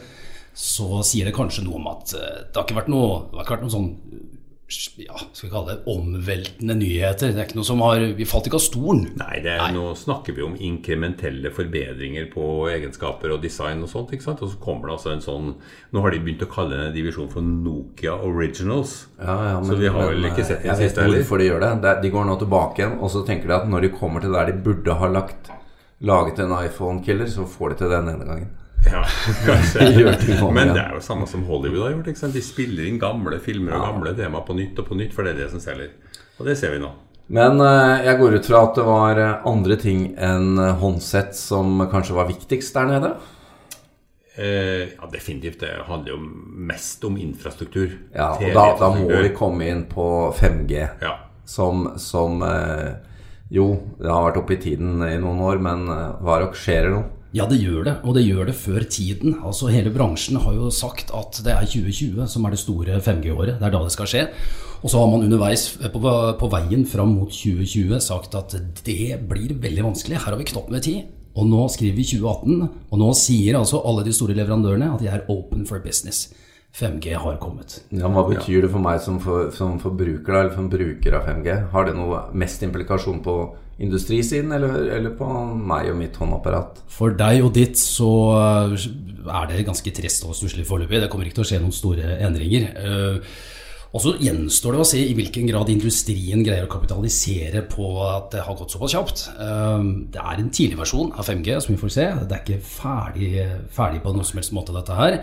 så 0.55 1.01
sier 1.03 1.27
det 1.27 1.35
kanskje 1.35 1.65
noe 1.65 1.81
om 1.81 1.87
at 1.91 2.13
eh, 2.15 2.37
det 2.47 2.55
har 2.55 2.63
ikke 2.63 2.77
vært 2.77 2.91
noe, 2.93 3.25
det 3.27 3.41
har 3.41 3.43
ikke 3.43 3.55
vært 3.57 3.65
noe 3.65 3.73
sånn 3.73 3.89
ja, 4.97 5.13
skal 5.31 5.45
vi 5.45 5.51
kalle 5.53 5.73
det 5.75 5.91
omveltende 5.93 6.73
nyheter. 6.79 7.29
Det 7.35 7.37
er 7.37 7.45
ikke 7.45 7.57
noe 7.59 7.67
som 7.67 7.83
har 7.85 8.01
Vi 8.17 8.25
falt 8.25 8.47
ikke 8.49 8.57
av 8.57 8.63
stolen. 8.65 9.03
Nei, 9.19 9.37
det 9.45 9.53
er, 9.53 9.67
nå 9.75 9.91
snakker 9.99 10.33
vi 10.33 10.41
om 10.41 10.55
inkrementelle 10.57 11.51
forbedringer 11.53 12.25
på 12.33 12.47
egenskaper 12.73 13.35
og 13.35 13.43
design 13.43 13.83
og 13.85 13.91
sånt. 13.91 14.15
ikke 14.17 14.25
sant? 14.25 14.41
Og 14.41 14.49
så 14.55 14.57
kommer 14.63 14.89
det 14.89 14.95
altså 14.97 15.13
en 15.13 15.21
sånn 15.21 15.51
Nå 15.93 16.01
har 16.01 16.15
de 16.15 16.23
begynt 16.25 16.41
å 16.47 16.49
kalle 16.49 16.73
denne 16.79 16.95
divisjonen 16.95 17.29
for 17.35 17.45
Nokia 17.45 18.17
Originals. 18.25 18.97
Ja, 19.21 19.37
ja, 19.51 19.61
Så 19.69 19.77
vi 19.77 19.91
har 19.93 20.09
vel 20.09 20.31
ikke 20.31 20.47
sett 20.47 20.63
den 20.65 20.71
Jeg 20.71 20.81
vet 20.81 20.89
siste 20.89 21.05
heller. 21.05 21.21
hvorfor 21.21 21.43
de 21.43 21.49
gjør 21.51 21.65
det. 21.67 21.95
De 22.01 22.13
går 22.17 22.25
nå 22.25 22.39
tilbake 22.41 22.81
igjen, 22.81 22.97
og 22.99 23.13
så 23.13 23.25
tenker 23.27 23.53
de 23.53 23.59
at 23.61 23.69
når 23.69 23.85
de 23.85 23.95
kommer 24.01 24.25
til 24.25 24.33
der 24.33 24.49
de 24.49 24.59
burde 24.65 24.97
ha 24.97 25.07
lagt 25.13 25.51
laget 26.01 26.39
en 26.43 26.57
iPhone-killer, 26.57 27.29
så 27.29 27.45
får 27.47 27.69
de 27.69 27.83
til 27.83 27.93
den 27.93 28.09
ene 28.11 28.25
gangen. 28.27 28.49
Ja, 28.91 29.01
kanskje. 29.47 30.51
Men 30.53 30.73
det 30.75 30.81
er 30.83 30.93
jo 30.97 31.01
samme 31.03 31.27
som 31.29 31.43
Hollywood 31.47 31.87
har 31.87 31.95
gjort. 31.97 32.33
De 32.35 32.43
spiller 32.43 32.87
inn 32.89 32.99
gamle 33.01 33.39
filmer 33.43 33.75
og 33.77 33.87
gamle 33.89 34.13
tema 34.17 34.41
på 34.45 34.55
nytt 34.57 34.79
og 34.81 34.87
på 34.89 34.97
nytt, 34.99 35.13
for 35.15 35.25
det 35.25 35.35
er 35.35 35.43
det 35.45 35.51
som 35.55 35.63
selger. 35.63 35.91
Og 36.39 36.45
det 36.49 36.57
ser 36.59 36.75
vi 36.75 36.81
nå. 36.83 36.91
Men 37.33 37.57
eh, 37.63 38.03
jeg 38.05 38.19
går 38.19 38.35
ut 38.37 38.45
fra 38.51 38.59
at 38.67 38.75
det 38.77 38.83
var 38.85 39.17
eh, 39.21 39.47
andre 39.49 39.77
ting 39.81 40.01
enn 40.21 40.59
eh, 40.61 40.75
håndsett 40.77 41.33
som 41.37 41.79
kanskje 41.89 42.13
var 42.19 42.27
viktigst 42.29 42.75
der 42.77 42.91
nede? 42.91 43.09
Eh, 44.37 44.91
ja, 44.93 45.09
definitivt. 45.11 45.59
Det 45.63 45.71
handler 45.87 46.13
jo 46.13 46.19
mest 46.69 47.03
om 47.07 47.17
infrastruktur. 47.17 47.95
Ja, 48.13 48.29
og 48.37 48.45
da, 48.53 48.67
da 48.77 48.91
må 48.93 49.09
vi 49.09 49.33
komme 49.33 49.65
inn 49.71 49.85
på 49.89 50.05
5G, 50.37 50.83
Ja. 51.01 51.15
som, 51.49 51.87
som 51.97 52.43
eh, 52.45 52.93
Jo, 53.55 53.71
det 53.97 54.09
har 54.09 54.27
vært 54.29 54.39
oppe 54.43 54.55
i 54.57 54.61
tiden 54.61 55.01
i 55.05 55.15
noen 55.21 55.41
år, 55.45 55.59
men 55.61 55.83
Varok, 56.25 56.55
skjer 56.57 56.87
det 56.87 56.93
noe? 56.95 57.09
Ja, 57.35 57.43
det 57.51 57.57
gjør 57.59 57.83
det, 57.83 57.93
og 58.07 58.15
det 58.15 58.21
gjør 58.23 58.47
det 58.47 58.55
før 58.55 58.83
tiden. 58.87 59.33
Altså 59.43 59.67
Hele 59.67 59.91
bransjen 59.91 60.37
har 60.39 60.53
jo 60.55 60.69
sagt 60.71 61.09
at 61.11 61.41
det 61.43 61.51
er 61.51 61.67
2020 61.67 62.29
som 62.31 62.45
er 62.47 62.55
det 62.55 62.61
store 62.61 63.01
5G-året. 63.03 63.57
Det 63.59 63.67
er 63.67 63.73
da 63.73 63.81
det 63.83 63.91
skal 63.91 64.07
skje. 64.07 64.21
Og 64.79 64.91
så 64.91 65.01
har 65.01 65.09
man 65.11 65.25
underveis 65.25 65.65
på, 65.91 65.99
på 66.39 66.49
veien 66.53 66.85
fram 66.87 67.11
mot 67.17 67.33
2020 67.33 67.99
sagt 68.05 68.37
at 68.39 68.55
det 68.87 69.17
blir 69.27 69.51
veldig 69.59 69.83
vanskelig. 69.89 70.21
Her 70.21 70.31
har 70.31 70.39
vi 70.39 70.47
knapt 70.47 70.71
med 70.71 70.85
tid. 70.87 71.11
Og 71.35 71.49
nå 71.49 71.65
skriver 71.73 71.97
vi 71.97 72.07
2018, 72.07 72.67
og 72.87 72.99
nå 73.01 73.09
sier 73.19 73.57
altså 73.59 73.81
alle 73.83 74.05
de 74.07 74.13
store 74.15 74.37
leverandørene 74.37 74.93
at 74.93 75.01
de 75.03 75.11
er 75.11 75.27
open 75.27 75.67
for 75.67 75.83
business. 75.83 76.29
5G 76.75 77.13
har 77.15 77.37
kommet. 77.39 77.77
Ja, 77.95 78.09
hva 78.11 78.25
betyr 78.27 78.65
det 78.65 78.71
for 78.73 78.83
meg 78.83 78.99
som, 79.03 79.19
for, 79.23 79.47
som 79.55 79.77
forbruker, 79.79 80.33
eller 80.35 80.51
som 80.55 80.67
bruker 80.71 81.15
av 81.15 81.29
5G? 81.29 81.53
Har 81.71 81.87
det 81.87 81.95
noe 81.95 82.25
mest 82.35 82.65
implikasjon 82.67 83.21
på 83.23 83.35
industrisiden, 83.79 84.51
eller, 84.55 84.75
eller 84.97 85.13
på 85.15 85.27
meg 85.55 85.89
og 85.93 85.99
mitt 85.99 86.19
håndapparat? 86.19 86.83
For 86.91 87.15
deg 87.15 87.43
og 87.47 87.53
ditt 87.55 87.79
så 87.79 88.09
eh, 88.35 88.87
er 89.25 89.49
det 89.51 89.65
ganske 89.67 89.93
trist 89.95 90.27
og 90.27 90.35
stusslig 90.37 90.67
foreløpig. 90.67 91.01
Det 91.05 91.09
kommer 91.11 91.27
ikke 91.29 91.39
til 91.41 91.47
å 91.47 91.49
skje 91.53 91.61
noen 91.63 91.75
store 91.75 92.17
endringer. 92.27 92.71
Eh, 92.75 93.35
Og 93.95 94.01
så 94.03 94.11
gjenstår 94.19 94.75
det 94.75 94.79
å 94.83 94.87
se 94.89 94.99
i 94.99 95.13
hvilken 95.15 95.45
grad 95.47 95.69
industrien 95.71 96.41
greier 96.43 96.65
å 96.65 96.71
kapitalisere 96.73 97.61
på 97.71 97.85
at 98.03 98.25
det 98.33 98.41
har 98.43 98.57
gått 98.59 98.73
såpass 98.75 98.91
kjapt. 98.91 99.21
Eh, 99.39 99.85
Det 100.11 100.19
er 100.19 100.41
en 100.43 100.49
tidlig 100.51 100.81
versjon 100.81 101.13
av 101.15 101.23
5G, 101.23 101.55
som 101.63 101.71
vi 101.75 101.79
får 101.79 101.93
se. 101.95 102.07
Det 102.27 102.35
er 102.35 102.43
ikke 102.43 102.59
ferdig, 102.67 103.29
ferdig 103.71 104.03
på 104.03 104.11
noen 104.11 104.27
som 104.27 104.41
helst 104.41 104.51
måte, 104.57 104.75
dette 104.75 104.99
her. 104.99 105.21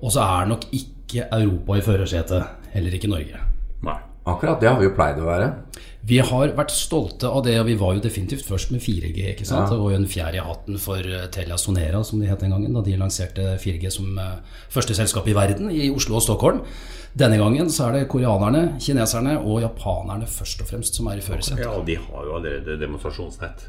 Og 0.00 0.10
så 0.12 0.24
er 0.24 0.48
nok 0.50 0.64
ikke 0.72 0.93
Europa 1.12 1.78
i 1.78 1.84
førersetet, 1.84 2.68
heller 2.74 2.96
ikke 2.96 3.10
Norge. 3.12 3.40
Nei. 3.84 3.98
Akkurat 4.24 4.60
det 4.60 4.70
har 4.70 4.78
vi 4.80 4.86
jo 4.88 4.94
pleid 4.96 5.18
å 5.20 5.26
være. 5.28 5.50
Vi 6.04 6.18
har 6.20 6.50
vært 6.56 6.72
stolte 6.72 7.28
av 7.32 7.42
det, 7.46 7.54
og 7.60 7.68
vi 7.68 7.76
var 7.80 7.94
jo 7.96 8.02
definitivt 8.04 8.44
først 8.44 8.72
med 8.74 8.82
4G. 8.84 9.30
ikke 9.32 9.46
sant? 9.48 9.70
Det 9.72 9.78
var 9.80 9.92
jo 9.92 10.00
en 10.00 10.08
fjær 10.08 10.36
i 10.36 10.42
hatten 10.44 10.80
for 10.80 11.00
eh, 11.00 11.26
Telia 11.32 11.56
Sonera, 11.60 12.02
som 12.04 12.20
de 12.20 12.28
het 12.28 12.40
den 12.44 12.52
gangen, 12.52 12.74
da 12.76 12.82
de 12.84 12.96
lanserte 13.00 13.54
4G 13.60 13.92
som 13.92 14.18
eh, 14.20 14.58
første 14.72 14.96
selskap 14.96 15.28
i 15.28 15.36
verden 15.36 15.72
i 15.72 15.88
Oslo 15.92 16.18
og 16.20 16.24
Stockholm. 16.26 16.60
Denne 17.16 17.38
gangen 17.40 17.70
så 17.72 17.88
er 17.88 17.98
det 17.98 18.10
koreanerne, 18.12 18.74
kineserne 18.84 19.38
og 19.38 19.62
japanerne 19.64 20.28
først 20.28 20.64
og 20.64 20.68
fremst 20.72 21.00
som 21.00 21.08
er 21.08 21.20
i 21.20 21.24
førersetet. 21.24 21.64
Ja, 21.64 21.72
og 21.76 21.88
de 21.88 21.96
har 22.00 22.28
jo 22.28 22.36
allerede 22.40 22.76
demonstrasjonsnett. 22.80 23.68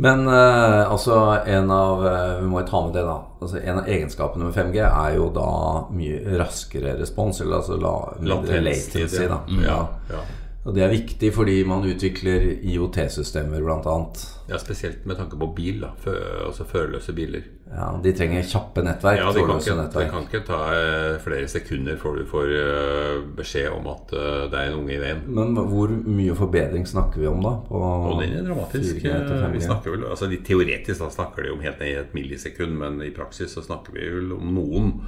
Men 0.00 0.28
eh, 0.28 0.90
altså 0.90 1.14
en 1.46 1.70
av 1.74 2.04
eh, 2.06 2.34
Vi 2.40 2.46
må 2.46 2.60
jo 2.62 2.66
ta 2.68 2.82
med 2.86 2.92
det, 2.94 3.02
da. 3.02 3.16
Altså, 3.40 3.58
en 3.58 3.80
av 3.80 3.88
egenskapene 3.90 4.46
med 4.46 4.54
5G 4.54 4.82
er 4.86 5.16
jo 5.16 5.30
da 5.34 5.48
mye 5.90 6.38
raskere 6.38 6.94
respons, 7.00 7.40
eller 7.42 7.58
altså 7.58 7.78
la, 7.82 7.94
mindre 8.20 8.60
latency. 8.62 9.24
Da. 9.26 9.40
Mm. 9.48 9.64
Ja, 9.66 9.80
ja. 10.12 10.22
Og 10.68 10.74
det 10.76 10.82
er 10.84 10.90
viktig 10.92 11.30
fordi 11.32 11.62
man 11.64 11.86
utvikler 11.88 12.42
IOT-systemer, 12.60 13.62
annet. 13.72 14.18
ja, 14.50 14.58
spesielt 14.60 15.06
med 15.08 15.16
tanke 15.16 15.38
på 15.40 15.46
bil, 15.56 15.78
da. 15.80 15.94
Fø, 15.96 16.12
altså 16.44 16.66
førerløse 16.68 17.14
biler. 17.16 17.46
Ja, 17.72 17.88
de 18.04 18.12
trenger 18.12 18.44
kjappe 18.44 18.84
nettverk. 18.84 19.20
Ja, 19.22 19.32
det 19.32 19.46
kan, 19.48 20.10
kan 20.12 20.26
ikke 20.26 20.42
ta 20.44 20.58
eh, 20.76 21.16
flere 21.24 21.48
sekunder 21.48 21.96
før 22.00 22.20
du 22.20 22.28
får 22.28 22.52
eh, 22.58 23.24
beskjed 23.38 23.72
om 23.72 23.88
at 23.94 24.12
eh, 24.12 24.44
det 24.52 24.60
er 24.60 24.68
en 24.68 24.78
unge 24.82 24.92
i 24.92 25.00
veien. 25.00 25.24
Men 25.40 25.56
hvor 25.56 25.92
mye 25.92 26.36
forbedring 26.36 26.84
snakker 26.88 27.24
vi 27.24 27.32
om, 27.32 27.40
da? 27.44 27.56
På 27.68 27.82
Og 28.12 28.20
den 28.20 28.36
er 28.36 28.44
dramatisk. 28.44 29.00
4G 29.00 29.08
til 29.08 29.36
5G? 29.40 29.52
Vi 29.56 29.66
snakker 29.70 29.96
vel, 29.96 30.08
altså 30.12 30.28
de 30.28 30.42
Teoretisk 30.44 31.00
da 31.00 31.12
snakker 31.16 31.48
de 31.48 31.56
om 31.56 31.64
helt 31.64 31.80
ned 31.80 31.94
i 31.94 32.00
et 32.02 32.16
millisekund, 32.16 32.76
men 32.76 33.00
i 33.08 33.14
praksis 33.16 33.56
så 33.56 33.64
snakker 33.64 33.96
vi 33.96 34.04
vel 34.18 34.36
om 34.36 34.52
noen. 34.60 34.98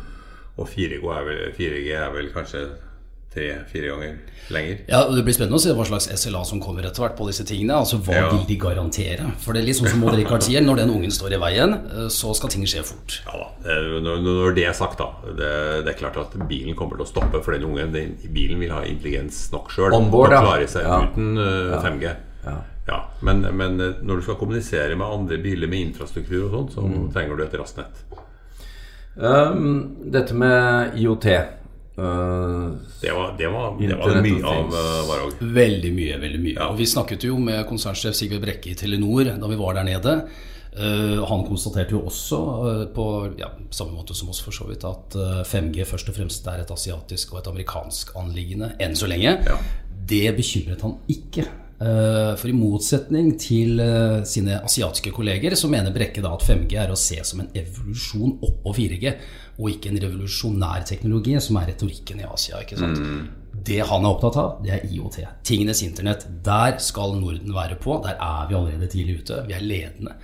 Og 0.57 0.69
4G 0.69 1.05
er 1.05 1.27
vel, 1.29 1.51
4G 1.57 1.91
er 1.97 2.15
vel 2.17 2.33
kanskje 2.33 2.71
tre-fire 3.35 3.89
ganger 3.93 4.15
lenger. 4.51 4.79
Ja, 4.89 5.05
og 5.07 5.15
Det 5.15 5.23
blir 5.25 5.35
spennende 5.37 5.59
å 5.61 5.63
se 5.63 5.71
hva 5.77 5.85
slags 5.87 6.09
SLA 6.19 6.41
som 6.45 6.59
kommer 6.61 6.83
etter 6.89 7.05
hvert 7.05 7.17
på 7.17 7.27
disse 7.29 7.45
tingene. 7.47 7.77
Altså 7.79 8.01
Hva 8.03 8.15
Ja. 8.17 8.31
vil 8.33 8.45
de 8.49 8.57
garantere? 8.59 9.29
For 9.39 9.53
det 9.55 9.63
er 9.63 9.67
litt 9.67 9.77
sånn 9.79 9.89
som 9.93 10.01
Maud 10.01 10.17
Rikard 10.19 10.43
sier, 10.49 10.61
når 10.67 10.77
den 10.83 10.91
ungen 10.91 11.11
står 11.15 11.33
i 11.37 11.39
veien, 11.39 11.75
eh, 11.75 12.09
så 12.11 12.35
skal 12.35 12.51
ting 12.51 12.65
skje 12.67 12.83
fort. 12.85 13.21
Ja 13.27 13.39
da, 13.39 13.77
når, 14.03 14.55
det 14.57 14.65
er 14.67 14.73
sagt, 14.75 14.99
da. 14.99 15.11
Det, 15.27 15.85
det 15.87 15.95
er 15.95 15.99
klart 16.01 16.17
at 16.17 16.35
bilen 16.49 16.75
kommer 16.75 16.97
til 16.99 17.07
å 17.07 17.09
stoppe 17.13 17.43
for 17.45 17.53
den 17.53 17.63
ungen. 17.71 17.93
Den, 17.93 18.17
bilen 18.35 18.59
vil 18.59 18.71
ha 18.75 18.83
intelligens 18.83 19.53
nok 19.53 19.71
sjøl 19.71 19.93
Onboard, 19.95 20.33
ja. 20.33 20.41
klare 20.43 20.67
seg 20.69 20.83
Ja. 20.83 20.99
uten 21.07 21.39
eh, 21.39 21.79
5G. 21.87 22.17
Ja. 22.89 23.05
Men, 23.23 23.43
men 23.55 23.79
eh, 23.81 23.93
når 24.03 24.17
du 24.17 24.23
skal 24.27 24.35
kommunisere 24.41 24.97
med 24.99 25.07
andre 25.07 25.39
biler 25.39 25.69
med 25.71 25.93
infrastruktur 25.93 26.49
og 26.49 26.51
sånt, 26.51 26.75
så 26.75 26.83
Mm. 26.83 27.13
trenger 27.13 27.37
du 27.37 27.43
et 27.45 27.53
raskt 27.61 27.77
nett. 27.79 28.03
Um, 29.17 29.97
dette 30.11 30.33
med 30.35 30.95
IOT 30.97 31.27
uh, 31.27 31.47
Det 31.97 33.13
var 33.13 33.35
det, 33.37 33.49
var, 33.51 33.75
det, 33.81 33.97
var 33.99 34.21
mye 34.25 34.45
av 34.47 34.71
Varhaug. 35.09 35.35
uh, 35.41 35.51
Veldig 35.57 35.91
mye. 35.93 36.21
veldig 36.23 36.41
mye. 36.41 36.55
Ja. 36.55 36.71
Og 36.71 36.79
Vi 36.79 36.87
snakket 36.89 37.27
jo 37.29 37.37
med 37.43 37.65
konsernsjef 37.69 38.17
Sigve 38.17 38.39
Brekke 38.41 38.73
i 38.73 38.79
Telenor 38.79 39.35
da 39.37 39.51
vi 39.51 39.59
var 39.61 39.77
der 39.81 39.89
nede. 39.89 40.15
Uh, 40.71 41.19
han 41.27 41.43
konstaterte 41.49 41.97
jo 41.97 42.05
også, 42.07 42.39
uh, 42.39 42.85
på 42.95 43.05
ja, 43.41 43.49
samme 43.75 43.97
måte 43.99 44.15
som 44.15 44.31
oss 44.31 44.39
for 44.45 44.55
så 44.55 44.69
vidt, 44.69 44.87
at 44.87 45.17
uh, 45.19 45.41
5G 45.43 45.83
først 45.89 46.13
og 46.13 46.15
fremst 46.21 46.47
er 46.47 46.63
et 46.63 46.71
asiatisk 46.71 47.35
og 47.35 47.41
et 47.43 47.51
amerikansk 47.51 48.15
anliggende 48.21 48.71
enn 48.81 48.95
så 48.97 49.11
lenge. 49.11 49.35
Ja. 49.51 49.59
Det 49.91 50.29
bekymret 50.39 50.87
han 50.87 50.95
ikke. 51.11 51.49
Eh, 51.81 52.33
For 52.37 52.51
i 52.51 52.53
motsetning 52.53 53.31
til 53.41 53.81
eh, 53.81 54.19
sine 54.29 54.59
asiatiske 54.61 55.13
kolleger, 55.17 55.55
så 55.57 55.71
mener 55.73 55.95
Brekke 55.95 56.21
da 56.21 56.35
at 56.37 56.45
5G 56.45 56.77
er 56.77 56.93
å 56.93 56.99
se 56.99 57.17
som 57.25 57.41
en 57.41 57.49
evolusjon 57.57 58.35
oppå 58.45 58.75
4G, 58.77 59.15
og 59.61 59.71
ikke 59.73 59.93
en 59.93 60.01
revolusjonær 60.05 60.85
teknologi, 60.89 61.39
som 61.41 61.57
er 61.61 61.71
retorikken 61.73 62.21
i 62.21 62.29
Asia. 62.29 62.61
ikke 62.61 62.77
sant? 62.81 63.01
Det 63.65 63.81
han 63.85 64.05
er 64.05 64.13
opptatt 64.13 64.37
av, 64.41 64.53
det 64.65 64.75
er 64.77 64.85
IOT. 64.93 65.19
Tingenes 65.45 65.83
internett. 65.85 66.27
Der 66.45 66.79
skal 66.81 67.17
Norden 67.21 67.53
være 67.57 67.77
på. 67.81 67.97
Der 68.05 68.17
er 68.17 68.47
vi 68.49 68.57
allerede 68.61 68.89
tidlig 68.89 69.19
ute. 69.23 69.43
Vi 69.49 69.57
er 69.57 69.65
ledende. 69.65 70.15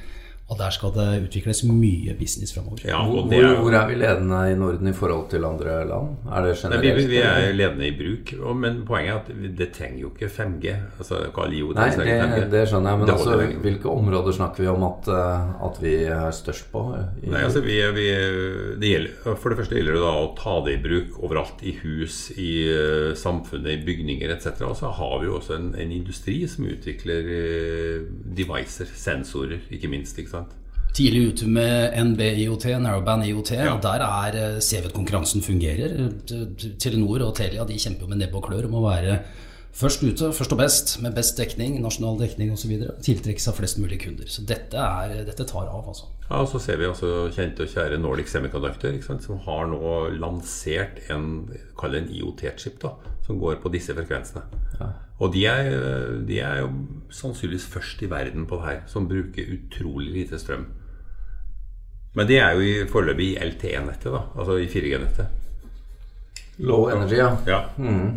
Og 0.47 0.55
der 0.61 0.71
skal 0.71 0.93
det 0.95 1.07
utvikles 1.25 1.65
mye 1.67 2.13
business 2.15 2.53
framover. 2.55 2.85
Ja, 2.87 3.01
hvor, 3.03 3.25
hvor 3.27 3.75
er 3.75 3.89
vi 3.91 3.97
ledende 3.99 4.43
i 4.53 4.55
Norden 4.55 4.87
i 4.87 4.93
forhold 4.95 5.25
til 5.33 5.43
andre 5.45 5.81
land? 5.89 6.13
Er 6.31 6.45
det 6.47 6.71
Nei, 6.71 6.79
vi, 6.85 7.07
vi 7.11 7.19
er 7.19 7.49
ledende 7.51 7.89
i 7.89 7.95
bruk, 7.99 8.31
men 8.55 8.85
poenget 8.87 9.11
er 9.11 9.19
at 9.25 9.57
det 9.59 9.69
trenger 9.75 10.05
jo 10.05 10.11
ikke 10.15 10.29
5G. 10.31 10.77
Altså, 11.01 11.19
IOT 11.27 11.81
Nei, 11.81 11.89
det, 11.99 12.07
5G. 12.23 12.45
det 12.53 12.63
skjønner 12.71 12.95
jeg, 12.95 13.01
men 13.01 13.13
altså, 13.17 13.41
hvilke 13.65 13.91
områder 13.91 14.37
snakker 14.39 14.63
vi 14.63 14.71
om 14.71 14.87
at, 14.87 15.11
uh, 15.11 15.67
at 15.67 15.83
vi 15.83 15.97
er 16.05 16.31
størst 16.39 16.71
på? 16.71 16.85
I, 16.95 17.33
Nei, 17.35 17.43
altså 17.49 17.65
vi, 17.67 17.81
vi, 17.99 18.07
det 18.79 18.93
gjelder, 18.93 19.19
For 19.27 19.51
det 19.51 19.61
første 19.65 19.81
gjelder 19.81 19.99
det 19.99 20.05
da 20.07 20.15
å 20.21 20.31
ta 20.39 20.57
det 20.69 20.77
i 20.77 20.81
bruk 20.87 21.19
overalt. 21.27 21.67
I 21.67 21.75
hus, 21.81 22.21
i 22.39 22.53
eh, 22.71 23.11
samfunnet, 23.19 23.73
i 23.75 23.83
bygninger 23.83 24.31
etc. 24.37 24.63
Og 24.71 24.79
så 24.79 24.95
har 24.95 25.19
vi 25.19 25.27
jo 25.27 25.41
også 25.41 25.59
en, 25.59 25.73
en 25.75 25.99
industri 25.99 26.39
som 26.51 26.71
utvikler 26.71 27.35
eh, 27.35 28.07
devices, 28.39 28.95
sensorer, 29.03 29.67
ikke 29.75 29.91
minst. 29.91 30.15
ikke 30.23 30.31
sant? 30.31 30.36
Tidlig 30.97 31.27
ute 31.29 31.49
med 31.53 31.93
NB-IOT, 32.01 32.71
Narrowband 32.81 33.27
IOT, 33.27 33.51
Ja. 33.53 33.75
og 33.75 33.83
der 33.83 34.01
er, 34.01 34.37
eh, 34.57 34.61
ser 34.61 34.81
vi 34.81 34.87
at 34.87 34.95
konkurransen 34.95 35.43
fungerer. 35.43 36.13
Telenor 36.79 37.27
og 37.27 37.35
Telia 37.37 37.65
de 37.65 37.75
kjemper 37.75 38.01
jo 38.01 38.07
med 38.07 38.19
nebb 38.19 38.35
og 38.35 38.45
klør 38.49 38.65
om 38.65 38.81
å 38.81 38.87
være 38.89 39.21
Først 39.77 40.01
ute, 40.03 40.31
først 40.33 40.53
og 40.53 40.59
best, 40.59 41.03
med 41.03 41.15
best 41.15 41.37
dekning, 41.37 41.75
nasjonal 41.83 42.17
dekning 42.17 42.51
osv. 42.55 42.71
Tiltrekke 43.05 43.43
seg 43.45 43.57
flest 43.59 43.77
mulig 43.77 43.99
kunder. 44.01 44.25
Så 44.25 44.41
dette, 44.49 44.73
er, 44.73 45.19
dette 45.27 45.45
tar 45.45 45.69
av, 45.69 45.85
altså. 45.91 46.07
Ja, 46.31 46.39
og 46.41 46.49
Så 46.49 46.63
ser 46.65 46.79
vi 46.79 46.87
altså 46.89 47.29
kjente 47.29 47.67
og 47.67 47.69
kjære 47.69 48.01
Nordic 48.01 48.33
Semiconductor, 48.33 48.95
ikke 48.97 49.05
sant, 49.05 49.27
som 49.27 49.37
har 49.45 49.67
nå 49.69 50.17
lansert 50.17 51.03
en, 51.13 51.27
en 51.85 52.09
IOT-chip, 52.09 52.81
da, 52.81 52.95
som 53.27 53.39
går 53.39 53.61
på 53.61 53.73
disse 53.75 53.93
frekvensene. 53.93 54.47
Ja. 54.81 54.89
Og 55.21 55.35
de 55.35 55.45
er, 55.45 56.25
de 56.25 56.41
er 56.41 56.63
jo 56.63 56.73
sannsynligvis 57.13 57.69
først 57.69 58.01
i 58.01 58.09
verden 58.09 58.49
på 58.49 58.57
det 58.57 58.71
her, 58.71 58.81
som 58.89 59.07
bruker 59.09 59.53
utrolig 59.59 60.23
lite 60.23 60.41
strøm. 60.41 60.65
Men 62.17 62.29
det 62.29 62.39
er 62.41 62.57
jo 62.57 62.65
i 62.65 62.77
foreløpig 62.89 63.35
i 63.35 63.41
LTE-nettet, 63.45 64.09
da, 64.09 64.23
altså 64.37 64.57
i 64.57 64.69
4G-nettet. 64.73 65.27
Low 66.65 66.89
energy, 66.89 67.19
ja. 67.19 67.35
ja. 67.47 67.61
Mm. 67.77 68.15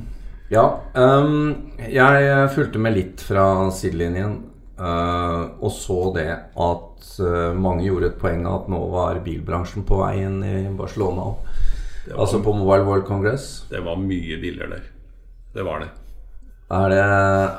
Ja. 0.50 0.64
Um, 0.94 1.72
jeg 1.84 2.48
fulgte 2.56 2.80
med 2.82 2.96
litt 2.96 3.22
fra 3.22 3.68
sidelinjen 3.76 4.38
uh, 4.80 5.52
og 5.60 5.74
så 5.76 6.00
det 6.16 6.30
at 6.32 7.10
uh, 7.20 7.52
mange 7.60 7.86
gjorde 7.86 8.14
et 8.14 8.22
poeng 8.22 8.48
av 8.48 8.64
at 8.64 8.72
nå 8.72 8.80
var 8.94 9.20
bilbransjen 9.26 9.86
på 9.88 10.00
vei 10.00 10.14
inn 10.24 10.40
i 10.48 10.56
Barcelona. 10.80 11.28
Var, 11.34 12.16
altså 12.16 12.40
på 12.46 12.56
Mobile 12.56 12.88
World 12.88 13.06
Congress. 13.10 13.66
Det 13.70 13.84
var 13.86 14.00
mye 14.00 14.40
biler 14.42 14.72
der. 14.72 14.88
Det 15.54 15.66
var 15.68 15.84
det. 15.84 15.92
Er 16.70 16.92
det, 16.94 17.04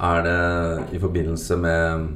er 0.08 0.20
det 0.24 0.96
i 0.96 1.02
forbindelse 1.02 1.56
med, 1.58 2.10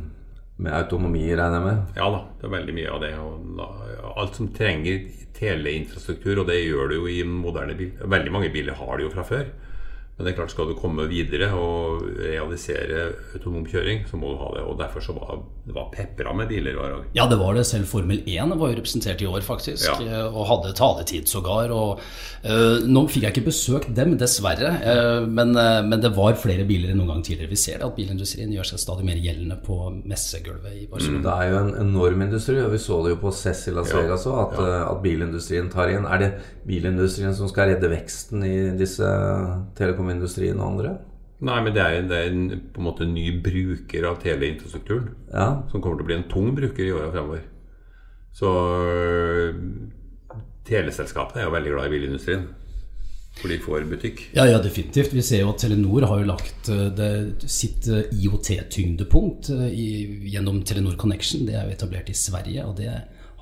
med 0.56 0.75
autonomi, 0.76 1.25
regner 1.34 1.58
jeg 1.58 1.66
med? 1.66 1.94
Ja 1.99 2.08
da, 2.14 2.20
det 2.38 2.46
er 2.46 2.52
veldig 2.54 2.75
mye 2.76 2.94
av 2.94 3.00
det. 3.02 3.12
Og 3.18 4.18
alt 4.23 4.38
som 4.38 4.50
trenger 4.54 5.06
teleinfrastruktur, 5.34 6.42
og 6.42 6.49
det 6.50 6.61
gjør 6.62 6.92
det 6.92 6.99
jo 7.00 7.08
i 7.11 7.20
moderne 7.26 7.75
bil. 7.78 7.94
Veldig 7.99 8.34
mange 8.34 8.52
biler 8.54 8.78
har 8.78 8.96
det 8.96 9.08
jo 9.08 9.14
fra 9.16 9.26
før. 9.26 9.49
Men 10.14 10.28
det 10.28 10.30
er 10.30 10.37
klart 10.38 10.52
skal 10.54 10.68
du 10.71 10.76
komme 10.78 11.09
videre 11.11 11.49
og 11.59 12.04
realisere 12.23 13.09
autonom 13.35 13.64
kjøring, 13.66 14.04
så 14.06 14.18
må 14.21 14.30
du 14.30 14.37
ha 14.38 14.52
det. 14.54 14.62
Og 14.62 14.76
derfor 14.78 15.02
så 15.02 15.14
var 15.16 15.40
det 15.64 15.75
var 15.75 15.88
pepra 15.90 16.30
med 16.37 16.50
biler 16.52 16.76
hver 16.76 16.92
dag. 16.92 17.06
Ja, 17.16 17.25
det 17.26 17.38
var 17.40 17.56
det. 17.56 17.64
Selv 17.66 17.88
Formel 17.90 18.21
1 18.21 18.52
var 18.61 18.71
jo 18.71 18.76
representert 18.78 19.23
i 19.25 19.26
år, 19.26 19.40
faktisk. 19.42 19.88
Ja. 19.88 19.97
Eh, 20.21 20.26
og 20.28 20.47
hadde 20.50 20.75
taletid 20.76 21.26
sågar. 21.26 21.73
Og 21.75 22.02
uh, 22.44 22.85
nå 22.85 23.02
fikk 23.11 23.25
jeg 23.26 23.35
ikke 23.35 23.47
besøkt 23.49 23.90
dem, 23.97 24.12
dessverre. 24.21 24.71
Uh, 24.85 25.26
men, 25.26 25.54
uh, 25.56 25.80
men, 25.83 25.99
det 26.04 26.12
var 26.14 26.37
flere 26.38 26.66
biler 26.68 26.92
enn 26.92 27.00
noen 27.00 27.14
gang 27.14 27.25
tidligere. 27.26 27.50
Vi 27.50 27.59
ser 27.64 27.80
det 27.80 27.88
at 27.88 27.97
bilindustrien 27.97 28.52
gjør 28.54 28.71
seg 28.71 28.85
stadig 28.85 29.09
mer 29.09 29.18
gjeldende 29.18 29.56
på 29.64 29.80
messegulvet 30.04 30.78
i 30.78 30.87
Barcelona. 30.92 31.23
Mm. 31.23 31.26
Det 31.26 31.35
er 31.35 31.50
jo 31.50 31.61
en 31.64 31.75
enorm 31.88 32.26
industri, 32.28 32.59
og 32.62 32.71
vi 32.76 32.83
så 32.85 33.00
det 33.02 33.16
jo 33.16 33.21
på 33.25 33.35
CES 33.35 33.66
i 33.73 33.76
Las 33.80 33.94
Vegas 33.97 34.28
òg, 34.30 34.38
at, 34.44 34.62
ja. 34.62 34.80
at 34.92 35.02
bilindustrien 35.02 35.73
tar 35.73 35.90
igjen. 35.90 36.06
Er 36.06 36.23
det 36.23 36.30
bilindustrien 36.68 37.35
som 37.35 37.49
skal 37.50 37.73
redde 37.73 37.90
veksten 37.90 38.44
i 38.47 38.54
disse 38.76 39.09
telekom 39.80 40.03
telekomindustrien 40.04 40.61
og 40.61 40.70
andre? 40.73 40.94
Nei, 41.44 41.58
men 41.64 41.75
det 41.75 41.82
er, 41.82 42.04
det 42.08 42.18
er 42.18 42.32
en, 42.32 42.44
på 42.73 42.80
en 42.80 42.87
måte 42.87 43.04
en 43.04 43.14
ny 43.14 43.26
bruker 43.42 44.06
av 44.08 44.20
teleinfrastrukturen. 44.23 45.11
Ja. 45.32 45.64
Som 45.70 45.82
kommer 45.82 45.99
til 45.99 46.06
å 46.06 46.11
bli 46.11 46.18
en 46.20 46.28
tung 46.30 46.52
bruker 46.56 46.84
i 46.84 46.92
åra 46.94 47.11
fremover. 47.12 47.42
Så 48.34 48.50
øh, 48.50 49.56
teleselskapene 50.66 51.42
er 51.42 51.49
jo 51.49 51.54
veldig 51.54 51.75
glad 51.75 51.88
i 51.88 51.96
bilindustrien. 51.96 52.46
For 53.34 53.50
de 53.50 53.58
får 53.58 53.84
butikk. 53.90 54.28
Ja, 54.37 54.46
ja, 54.46 54.61
definitivt. 54.62 55.12
Vi 55.12 55.23
ser 55.26 55.42
jo 55.42 55.50
at 55.50 55.58
Telenor 55.64 56.06
har 56.06 56.20
jo 56.23 56.28
lagt 56.30 56.70
øh, 56.70 56.87
det, 56.94 57.11
sitt 57.50 57.88
øh, 57.90 58.06
IOT-tyngdepunkt 58.14 59.50
gjennom 59.50 60.62
Telenor 60.62 60.94
Connection. 61.00 61.42
Det 61.49 61.58
er 61.58 61.66
jo 61.66 61.75
etablert 61.75 62.14
i 62.14 62.16
Sverige. 62.16 62.64
og 62.64 62.78
det 62.78 62.94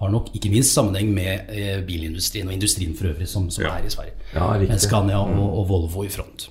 har 0.03 0.11
nok 0.13 0.33
ikke 0.35 0.51
minst 0.53 0.75
sammenheng 0.75 1.13
med 1.15 1.53
bilindustrien 1.87 2.51
og 2.51 2.57
industrien 2.57 2.97
for 2.99 3.13
øvrig 3.13 3.29
som, 3.31 3.47
som 3.55 3.65
ja. 3.65 3.77
er 3.79 3.87
i 3.87 3.93
Sverige. 3.93 4.19
Ja, 4.35 4.79
Scania 4.83 5.23
og, 5.23 5.31
mm. 5.31 5.47
og 5.47 5.69
Volvo 5.71 6.05
i 6.05 6.11
front. 6.13 6.51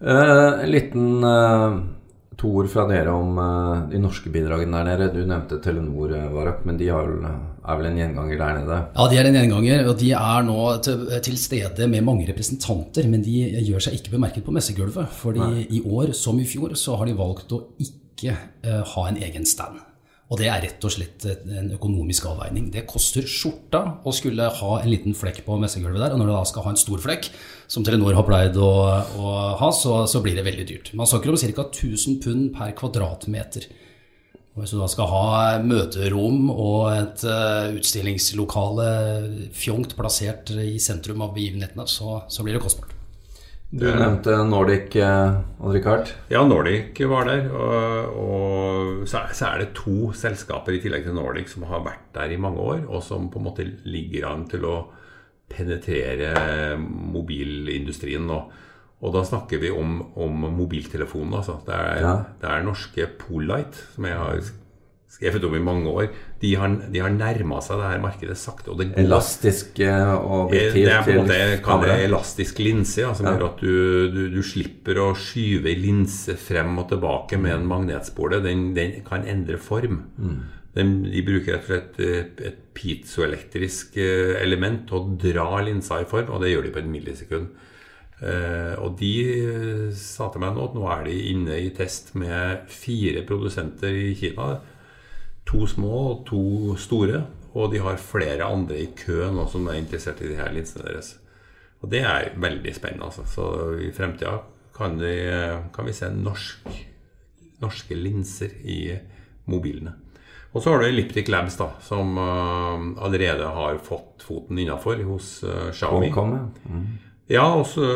Uh, 0.00 0.62
en 0.64 0.70
liten 0.72 1.24
uh, 1.24 1.74
to 2.40 2.48
ord 2.56 2.70
fra 2.72 2.86
dere 2.88 3.12
om 3.12 3.36
uh, 3.36 3.82
de 3.90 3.98
norske 4.00 4.30
bidragene 4.32 4.78
der 4.78 4.86
nede. 4.88 5.08
Du 5.12 5.20
nevnte 5.28 5.58
Telenor, 5.60 6.14
Varak, 6.32 6.62
men 6.64 6.78
de 6.80 6.88
vel, 6.88 7.18
er 7.26 7.80
vel 7.80 7.88
en 7.90 7.98
gjenganger 8.00 8.40
der 8.40 8.56
nede? 8.62 8.78
Ja, 8.96 9.08
de 9.12 9.20
er 9.20 9.28
en 9.28 9.36
gjenganger, 9.36 9.84
og 9.90 10.00
de 10.00 10.14
er 10.16 10.48
nå 10.48 10.62
til, 10.86 11.04
til, 11.26 11.36
stede 11.42 11.90
med 11.92 12.06
mange 12.06 12.24
representanter. 12.30 13.10
Men 13.12 13.26
de 13.26 13.44
gjør 13.66 13.84
seg 13.88 14.00
ikke 14.00 14.16
bemerket 14.16 14.46
på 14.46 14.56
messegulvet. 14.56 15.12
fordi 15.20 15.44
Nei. 15.44 15.68
i 15.68 15.84
år 15.84 16.16
som 16.16 16.40
i 16.40 16.48
fjor 16.48 16.72
så 16.80 16.96
har 16.96 17.10
de 17.10 17.18
valgt 17.20 17.52
å 17.52 17.66
ikke 17.84 18.38
ha 18.64 19.06
en 19.08 19.20
egen 19.20 19.44
stand. 19.48 19.76
Og 20.30 20.38
det 20.38 20.46
er 20.46 20.60
rett 20.62 20.84
og 20.86 20.92
slett 20.94 21.24
en 21.26 21.72
økonomisk 21.74 22.28
avveining. 22.30 22.68
Det 22.70 22.84
koster 22.86 23.26
skjorta 23.26 23.80
å 24.06 24.12
skulle 24.14 24.46
ha 24.60 24.76
en 24.78 24.90
liten 24.92 25.16
flekk 25.18 25.40
på 25.46 25.56
messegulvet 25.58 26.04
der. 26.04 26.14
Og 26.14 26.20
når 26.20 26.30
du 26.30 26.34
da 26.36 26.42
skal 26.46 26.68
ha 26.68 26.74
en 26.74 26.78
stor 26.78 27.02
flekk, 27.02 27.26
som 27.70 27.82
Telenor 27.86 28.14
har 28.14 28.26
pleid 28.28 28.58
å, 28.62 28.70
å 29.18 29.32
ha, 29.58 29.70
så, 29.74 30.04
så, 30.10 30.22
blir 30.22 30.38
det 30.38 30.46
veldig 30.46 30.68
dyrt. 30.68 30.92
Man 30.94 31.10
snakker 31.10 31.34
om 31.34 31.40
ca. 31.40 31.66
1000 31.66 32.20
pund 32.22 32.52
per 32.54 32.76
kvadratmeter. 32.78 33.66
Og 34.54 34.62
hvis 34.62 34.76
du 34.76 34.78
da 34.78 34.86
skal 34.90 35.10
ha 35.10 35.26
møterom 35.66 36.46
og 36.54 36.78
et 36.94 37.26
uh, 37.26 37.74
utstillingslokale 37.74 38.88
fjongt 39.54 39.98
plassert 39.98 40.54
i 40.54 40.78
sentrum 40.82 41.26
av 41.26 41.34
begivenhetene, 41.34 41.90
så, 41.90 42.20
så 42.30 42.46
blir 42.46 42.54
det 42.54 42.62
kostbart. 42.62 42.99
Du 43.70 43.86
nevnte 43.86 44.34
Nordic, 44.48 44.96
og 44.98 45.68
Odd-Rikard. 45.68 46.08
Ja, 46.32 46.40
Nordic 46.42 46.98
var 47.06 47.28
der. 47.28 47.44
Og, 47.54 48.16
og 48.18 49.04
så, 49.06 49.20
er, 49.20 49.34
så, 49.36 49.52
er, 49.52 49.62
det 49.62 49.76
to 49.78 50.10
selskaper 50.16 50.74
i 50.74 50.80
tillegg 50.82 51.06
til 51.06 51.14
Nordic 51.14 51.52
som 51.52 51.68
har 51.70 51.84
vært 51.86 52.08
der 52.16 52.34
i 52.34 52.40
mange 52.40 52.58
år, 52.58 52.82
og 52.88 53.04
som 53.06 53.28
på 53.30 53.38
en 53.38 53.46
måte 53.46 53.68
ligger 53.86 54.26
an 54.32 54.48
til 54.50 54.66
å 54.66 54.74
penetrere 55.50 56.74
mobilindustrien 56.80 58.26
nå. 58.26 58.40
Og 59.00 59.14
da 59.14 59.22
snakker 59.24 59.62
vi 59.62 59.70
om, 59.72 60.00
om 60.18 60.50
mobiltelefonen. 60.58 61.38
Altså. 61.38 61.60
Det, 61.66 61.76
er, 61.76 62.02
ja. 62.02 62.16
det 62.42 62.50
er 62.50 62.66
norske 62.66 63.06
Polite, 63.22 63.86
som 63.94 64.10
jeg 64.10 64.18
har 64.18 64.42
skrevet 65.10 65.44
om 65.44 65.54
i 65.58 65.62
mange 65.62 65.90
år, 65.90 66.06
de 66.40 66.52
har, 66.56 66.76
de 66.92 67.00
har 67.02 67.10
nærma 67.12 67.58
seg 67.64 67.80
det 67.80 67.88
her 67.90 68.02
markedet 68.02 68.36
sakte. 68.38 68.70
Og 68.70 68.78
det 68.78 68.90
går, 68.92 69.02
elastisk 69.02 69.80
eh, 69.82 70.12
objektiv 70.14 70.86
Det 70.86 70.94
er 70.94 71.02
på 71.04 71.12
en 71.12 71.20
måte 71.24 71.88
det 71.90 71.96
elastisk 72.06 72.62
linse, 72.62 73.02
ja, 73.02 73.10
som 73.16 73.26
ja. 73.26 73.34
gjør 73.34 73.48
at 73.48 73.64
du, 73.64 73.74
du, 74.14 74.22
du, 74.36 74.40
slipper 74.46 75.02
å 75.02 75.10
skyve 75.18 75.74
linse 75.78 76.38
frem 76.38 76.78
og 76.80 76.88
tilbake 76.94 77.40
med 77.42 77.56
en 77.58 77.68
magnetspole. 77.68 78.40
Den, 78.46 78.70
den 78.78 79.00
kan 79.06 79.26
endre 79.28 79.58
form. 79.60 80.04
Mm. 80.16 80.40
Den, 80.78 80.94
de 81.10 81.26
bruker 81.26 81.58
rett 81.58 81.66
og 81.66 81.72
slett 81.72 82.00
eh, 82.06 82.50
et 82.52 82.62
piezoelektrisk 82.78 83.98
eh, 83.98 84.36
element 84.40 84.86
til 84.86 85.00
å 85.00 85.18
dra 85.26 85.50
linsa 85.66 86.00
i 86.04 86.08
form, 86.08 86.30
og 86.30 86.44
det 86.44 86.54
gjør 86.54 86.68
de 86.68 86.74
på 86.76 86.84
et 86.84 86.94
millisekund. 86.94 87.50
Uh, 88.20 88.76
og 88.84 88.98
de 89.00 89.14
sa 89.96 90.26
til 90.28 90.42
meg 90.42 90.52
nå 90.52 90.66
at 90.66 90.74
nå 90.76 90.82
er 90.92 91.06
de 91.06 91.14
inne 91.30 91.54
i 91.56 91.70
test 91.72 92.10
med 92.20 92.66
fire 92.68 93.22
produsenter 93.24 93.96
i 93.96 94.10
Kina 94.12 94.50
To 95.50 95.66
små 95.66 95.94
og 96.12 96.24
to 96.28 96.42
store. 96.78 97.24
Og 97.58 97.72
de 97.72 97.80
har 97.82 97.98
flere 97.98 98.46
andre 98.46 98.78
i 98.78 98.90
kø 98.94 99.24
nå 99.34 99.48
som 99.50 99.66
er 99.66 99.80
interessert 99.80 100.22
i 100.22 100.30
de 100.30 100.38
her 100.38 100.52
linsene 100.54 100.86
deres. 100.86 101.16
Og 101.80 101.90
det 101.90 102.04
er 102.06 102.30
veldig 102.38 102.74
spennende. 102.76 103.08
Altså. 103.08 103.26
Så 103.26 103.46
i 103.82 103.90
fremtida 103.94 104.36
kan, 104.76 105.00
kan 105.74 105.88
vi 105.88 105.96
se 105.96 106.12
norsk, 106.14 106.70
norske 107.60 107.98
linser 107.98 108.54
i 108.62 108.84
mobilene. 109.50 109.96
Og 110.50 110.62
så 110.62 110.72
har 110.72 110.80
du 110.80 110.88
Elliptic 110.88 111.28
Labs, 111.30 111.56
da, 111.60 111.68
som 111.84 112.16
uh, 112.18 113.04
allerede 113.04 113.46
har 113.54 113.78
fått 113.86 114.24
foten 114.26 114.58
innafor 114.58 114.98
hos 115.06 115.36
uh, 115.46 115.70
Xiaomi. 115.70 116.10
Qualcomm, 116.10 116.50
mm. 116.66 116.88
Ja, 117.30 117.44
også 117.54 117.86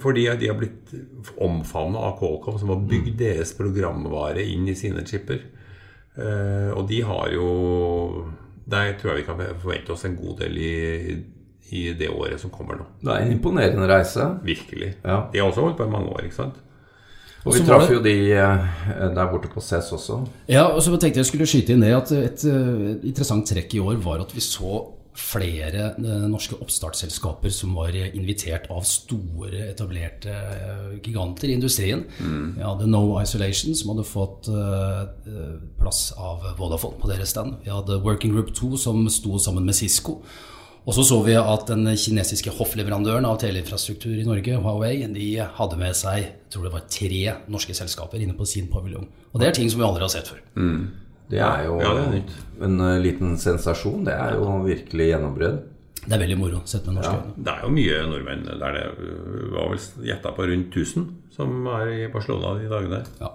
fordi 0.00 0.24
de 0.40 0.48
har 0.48 0.56
blitt 0.56 0.94
omfavna 1.44 2.00
av 2.08 2.14
Qualcomm, 2.20 2.56
som 2.60 2.72
har 2.72 2.80
bygd 2.88 3.12
mm. 3.12 3.18
deres 3.20 3.52
programvare 3.58 4.46
inn 4.48 4.64
i 4.72 4.76
sine 4.78 5.04
chipper. 5.08 5.42
Uh, 6.18 6.70
og 6.74 6.88
de 6.88 6.96
har 7.06 7.28
jo 7.30 7.48
Der 8.68 8.96
tror 8.98 9.12
jeg 9.12 9.20
vi 9.20 9.26
kan 9.28 9.42
forvente 9.62 9.92
oss 9.94 10.02
en 10.04 10.16
god 10.18 10.40
del 10.42 10.56
i, 10.60 10.72
i 11.70 11.82
det 11.96 12.08
året 12.10 12.40
som 12.42 12.50
kommer 12.52 12.76
nå. 12.76 12.88
Det 13.00 13.12
er 13.14 13.24
en 13.24 13.36
imponerende 13.36 13.86
reise. 13.88 14.26
Virkelig. 14.44 14.90
Ja. 15.04 15.22
De 15.32 15.40
har 15.40 15.46
også 15.48 15.64
holdt 15.64 15.78
på 15.78 15.86
i 15.86 15.92
mange 15.92 16.10
år, 16.12 16.26
ikke 16.26 16.40
sant? 16.42 16.58
Og 17.46 17.54
vi 17.54 17.62
traff 17.64 17.88
jo 17.88 18.02
de 18.04 18.16
uh, 18.34 18.66
der 19.14 19.30
borte 19.30 19.48
på 19.48 19.62
SES 19.64 19.92
også. 19.96 20.18
Ja, 20.50 20.66
og 20.68 20.82
så 20.84 20.98
tenkte 20.98 21.22
jeg 21.22 21.30
skulle 21.30 21.48
skyte 21.48 21.72
inn 21.72 21.86
det 21.86 21.94
at 21.96 22.12
et, 22.12 22.44
et 22.44 22.46
uh, 22.52 22.98
interessant 23.08 23.46
trekk 23.48 23.78
i 23.78 23.80
år 23.80 23.96
var 24.04 24.26
at 24.26 24.34
vi 24.34 24.44
så 24.44 24.82
flere 25.18 25.92
eh, 25.98 26.26
norske 26.30 26.56
oppstartsselskaper 26.62 27.52
som 27.52 27.74
var 27.78 27.96
invitert 27.96 28.68
av 28.72 28.84
store, 28.88 29.68
etablerte 29.72 30.34
eh, 30.34 30.92
giganter 31.02 31.50
i 31.50 31.56
industrien. 31.58 32.04
Mm. 32.18 32.52
Vi 32.56 32.66
hadde 32.66 32.90
No 32.90 33.02
Isolation, 33.20 33.74
som 33.76 33.94
hadde 33.94 34.06
fått 34.08 34.50
eh, 34.52 35.48
plass 35.80 36.12
av 36.16 36.46
Vodafone 36.58 37.00
på 37.02 37.10
deres 37.10 37.34
stand. 37.34 37.58
Vi 37.64 37.74
hadde 37.74 38.00
Working 38.04 38.36
Group 38.36 38.54
2, 38.56 38.76
som 38.80 39.02
sto 39.12 39.40
sammen 39.42 39.66
med 39.66 39.76
Cisco. 39.78 40.20
Og 40.88 40.94
så 40.96 41.02
så 41.04 41.18
vi 41.20 41.34
at 41.36 41.66
den 41.68 41.84
kinesiske 42.00 42.54
hoffleverandøren 42.56 43.26
av 43.28 43.36
teleinfrastruktur 43.42 44.14
i 44.14 44.24
Norge, 44.24 44.56
Huawei, 44.56 45.02
de 45.12 45.26
hadde 45.58 45.76
med 45.76 45.96
seg 45.98 46.22
jeg 46.22 46.54
tror 46.54 46.64
det 46.64 46.72
var 46.72 46.84
tre 46.88 47.24
norske 47.52 47.74
selskaper 47.76 48.22
inne 48.24 48.32
på 48.32 48.46
sin 48.48 48.70
paviljong. 48.72 49.04
Og 49.34 49.40
det 49.40 49.50
er 49.50 49.58
ting 49.58 49.68
som 49.68 49.82
vi 49.82 49.84
aldri 49.84 50.06
har 50.06 50.12
sett 50.14 50.30
før. 50.30 50.40
Mm. 50.56 50.86
Det 51.28 51.40
er 51.44 51.64
jo 51.66 51.78
ja, 51.82 51.90
det 51.94 52.04
er 52.22 52.64
en 52.64 52.80
uh, 52.80 52.94
liten 53.02 53.34
sensasjon. 53.38 54.04
Det 54.06 54.14
er 54.14 54.34
jo 54.38 54.62
virkelig 54.64 55.10
gjennombrudd. 55.10 55.58
Det 56.08 56.14
er 56.16 56.22
veldig 56.22 56.38
moro 56.40 56.60
sett 56.64 56.86
med 56.86 56.94
norske 56.96 57.16
øyne. 57.18 57.34
Det 57.44 57.52
er 57.52 57.64
jo 57.66 57.72
mye 57.74 57.98
nordmenn 58.08 58.46
der 58.48 58.72
det 58.78 58.84
øh, 58.96 59.50
var 59.52 59.68
vel 59.74 60.06
gjetta 60.08 60.30
på 60.32 60.46
rundt 60.48 60.76
1000 60.78 61.04
som 61.36 61.66
er 61.74 61.90
i 61.92 62.06
Barcelona 62.12 62.54
de 62.58 62.68
dagene. 62.70 63.02
Ja. 63.20 63.28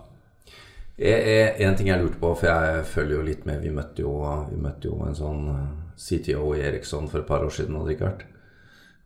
Jeg- 0.97 1.25
jeg- 1.27 1.61
En 1.67 1.75
ting 1.75 1.87
jeg 1.87 2.01
lurte 2.01 2.19
på, 2.19 2.33
for 2.37 2.47
jeg 2.47 2.85
følger 2.85 3.15
jo 3.15 3.21
litt 3.21 3.45
med 3.45 3.61
Vi 3.61 3.69
møtte 3.69 3.99
jo, 4.01 4.11
vi 4.49 4.57
møtte 4.61 4.85
jo 4.89 4.97
en 5.05 5.13
sånn 5.15 5.47
eh, 5.49 5.69
CTO 5.97 6.53
i 6.55 6.61
Eriksson 6.61 7.07
for 7.07 7.19
et 7.19 7.27
par 7.27 7.43
år 7.45 7.49
siden. 7.51 7.75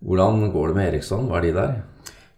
Hvordan 0.03 0.51
går 0.53 0.67
det 0.67 0.75
med 0.75 0.94
Eriksson? 0.94 1.27
Hva 1.27 1.38
er 1.38 1.41
de 1.41 1.53
der? 1.53 1.82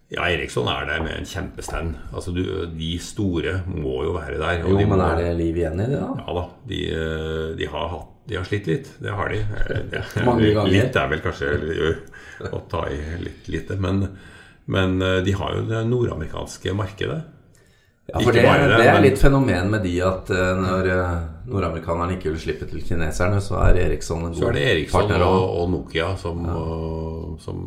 Ja, 0.09 0.23
Eriksson 0.25 0.65
er 0.71 0.87
der 0.89 1.03
med 1.05 1.19
en 1.19 1.25
kjempestand. 1.29 1.91
Altså, 2.15 2.31
du, 2.33 2.41
de 2.73 2.91
store 3.03 3.59
må 3.69 3.99
jo 4.07 4.15
være 4.15 4.39
der. 4.41 4.63
og 4.63 4.71
Jo, 4.71 4.77
de 4.79 4.85
men 4.89 4.97
må- 4.97 5.05
er 5.05 5.19
det 5.21 5.35
liv 5.37 5.57
igjen 5.61 5.79
i 5.83 5.85
det, 5.85 5.99
da? 6.01 6.07
Ja 6.25 6.33
da. 6.39 6.45
De, 6.71 6.79
øh, 6.97 7.57
de, 7.59 7.67
har, 7.69 7.87
hatt, 7.91 8.07
de 8.29 8.35
har 8.39 8.47
slitt 8.49 8.67
litt. 8.71 8.89
Det 9.03 9.13
har 9.13 9.29
de. 9.29 9.43
Eh, 9.69 10.25
Mange 10.25 10.49
ganger. 10.55 10.71
Litt 10.73 10.95
er 10.97 11.11
vel 11.11 11.21
kanskje 11.21 11.51
å 12.49 12.61
ta 12.71 12.87
i 12.89 12.97
litt 13.21 13.51
lite. 13.53 13.77
Men, 13.77 14.01
men 14.65 14.97
øh, 15.01 15.19
de 15.25 15.35
har 15.37 15.53
jo 15.59 15.67
det 15.69 15.83
nordamerikanske 15.91 16.73
markedet. 16.73 17.19
Ja, 18.09 18.17
for 18.25 18.33
det, 18.33 18.41
det, 18.41 18.69
det 18.81 18.87
er 18.89 19.03
litt 19.05 19.19
fenomen 19.21 19.69
med 19.69 19.83
de 19.85 19.93
at 20.01 20.31
eh, 20.33 20.55
når 20.57 20.87
eh, 20.89 21.17
nordamerikanerne 21.53 22.15
ikke 22.17 22.31
vil 22.33 22.41
slippe 22.41 22.65
til 22.71 22.81
kineserne, 22.81 23.37
så 23.45 23.59
er 23.67 23.77
Eriksson 23.85 24.25
en 24.25 24.33
Så 24.33 24.49
er 24.49 24.57
det 24.57 24.65
Eriksson 24.71 25.13
og, 25.21 25.43
og 25.61 25.69
Nokia 25.75 26.15
som, 26.17 26.41
ja. 26.49 27.35
som 27.45 27.61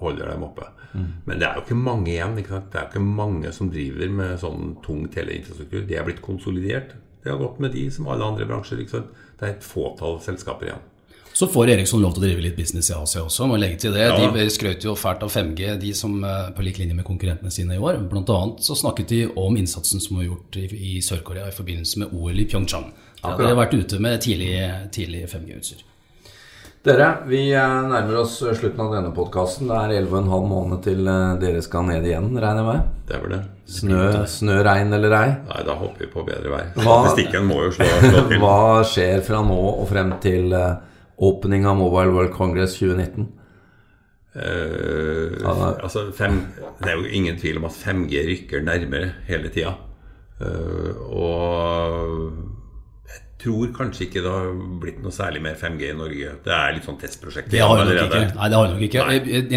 holder 0.00 0.32
dem 0.32 0.46
oppe. 0.46 0.68
Mm. 0.94 1.10
Men 1.26 1.40
det 1.40 1.46
er 1.48 1.58
jo 1.58 1.64
ikke 1.64 1.78
mange 1.78 2.12
igjen. 2.12 2.38
Ikke 2.40 2.56
sant? 2.56 2.70
Det 2.72 2.80
er 2.80 2.86
jo 2.86 2.92
ikke 2.94 3.18
mange 3.20 3.52
som 3.56 3.70
driver 3.72 4.16
med 4.20 4.40
sånn 4.42 4.74
tung 4.84 5.04
teleinfrastruktur. 5.12 5.84
De 5.88 5.98
er 5.98 6.06
blitt 6.06 6.24
konsolidert. 6.24 6.96
Det 7.24 7.32
har 7.32 7.40
gått 7.40 7.60
med 7.64 7.72
de 7.74 7.86
som 7.92 8.08
alle 8.12 8.26
andre 8.26 8.48
bransjer. 8.48 8.82
Det 8.84 9.46
er 9.46 9.54
et 9.54 9.64
fåtall 9.64 10.20
selskaper 10.24 10.70
igjen. 10.70 10.90
Så 11.34 11.48
får 11.50 11.72
Eriksson 11.72 11.98
lov 11.98 12.12
til 12.14 12.22
å 12.22 12.26
drive 12.28 12.42
litt 12.44 12.54
business 12.54 12.92
i 12.92 12.94
Asia 12.94 13.24
også, 13.24 13.48
må 13.50 13.56
legge 13.58 13.80
til 13.82 13.96
det. 13.96 14.04
Ja. 14.06 14.28
De 14.30 14.44
skrøt 14.54 14.84
jo 14.86 14.92
fælt 14.94 15.24
av 15.26 15.32
5G, 15.34 15.72
de 15.82 15.90
som 15.98 16.12
på 16.22 16.62
lik 16.62 16.78
linje 16.78 16.94
med 16.94 17.06
konkurrentene 17.08 17.50
sine 17.50 17.74
i 17.74 17.82
år. 17.82 17.98
Blant 18.06 18.30
annet 18.30 18.62
så 18.62 18.76
snakket 18.78 19.10
de 19.10 19.18
om 19.42 19.58
innsatsen 19.58 20.02
som 20.04 20.20
var 20.20 20.28
gjort 20.28 20.60
i, 20.60 20.68
i 20.92 20.92
Sør-Korea 21.02 21.48
i 21.50 21.56
forbindelse 21.56 22.04
med 22.04 22.14
OL 22.14 22.38
i 22.38 22.46
Pyeongchang. 22.46 22.86
Ja, 23.24 23.34
de 23.40 23.48
har 23.48 23.58
vært 23.58 23.74
ute 23.74 23.98
med 24.04 24.22
tidlig, 24.22 24.52
tidlig 24.94 25.24
5G-utstyr. 25.32 25.82
Dere, 26.84 27.06
vi 27.30 27.38
eh, 27.56 27.74
nærmer 27.88 28.18
oss 28.20 28.34
slutten 28.58 28.82
av 28.84 28.90
denne 28.92 29.10
podkasten. 29.16 29.70
Det 29.70 29.76
er 29.96 30.02
11,5 30.02 30.48
måneder 30.50 30.82
til 30.84 31.06
eh, 31.08 31.30
dere 31.40 31.62
skal 31.64 31.86
ned 31.88 32.04
igjen, 32.04 32.26
regner 32.36 32.60
jeg 32.60 32.66
med. 32.68 32.90
Det 33.08 33.14
er 33.16 33.22
vel 33.22 33.32
det. 33.32 33.38
Snø, 33.74 34.00
snø, 34.28 34.58
regn 34.66 34.92
eller 34.92 35.14
ei. 35.16 35.30
Nei, 35.48 35.62
da 35.64 35.76
håper 35.80 36.04
vi 36.04 36.10
på 36.12 36.24
bedre 36.26 36.52
vær. 36.52 36.66
Hva- 36.76 37.46
må 37.46 37.62
jo 37.62 37.70
slå, 37.72 37.86
slå 38.02 38.24
til. 38.28 38.42
Hva 38.42 38.58
skjer 38.90 39.24
fra 39.24 39.40
nå 39.46 39.56
og 39.70 39.86
frem 39.88 40.12
til 40.20 40.52
eh, 40.52 40.74
åpning 41.24 41.64
av 41.70 41.78
Mobile 41.80 42.12
World 42.12 42.34
Congress 42.36 42.76
2019? 42.76 43.30
Uh, 44.34 45.30
Ja, 45.40 45.52
altså 45.86 46.08
fem, 46.12 46.40
det 46.82 46.88
er 46.90 46.96
jo 46.98 47.06
ingen 47.16 47.36
tvil 47.38 47.60
om 47.60 47.68
at 47.68 47.76
5G 47.78 48.24
rykker 48.28 48.64
nærmere 48.66 49.12
hele 49.28 49.48
tida. 49.54 49.76
Uh, 50.42 50.90
og 51.14 52.53
tror 53.44 53.70
kanskje 53.76 54.06
ikke 54.08 54.22
det 54.24 54.30
har 54.32 54.50
blitt 54.82 55.00
noe 55.04 55.12
særlig 55.14 55.42
mer 55.44 55.54
5G 55.60 55.90
i 55.92 55.96
Norge. 55.98 56.34
Det 56.44 56.52
er 56.56 56.72
litt 56.76 56.86
sånn 56.88 56.98
testprosjekt. 57.00 57.50
Det 57.52 57.60
har 57.60 57.84
det 57.84 57.94
nok 57.98 58.06
ikke. 58.10 58.34
Nei, 58.38 58.48
det 58.48 58.58
har 58.58 58.68
nok 58.72 58.84
ikke. 58.88 59.06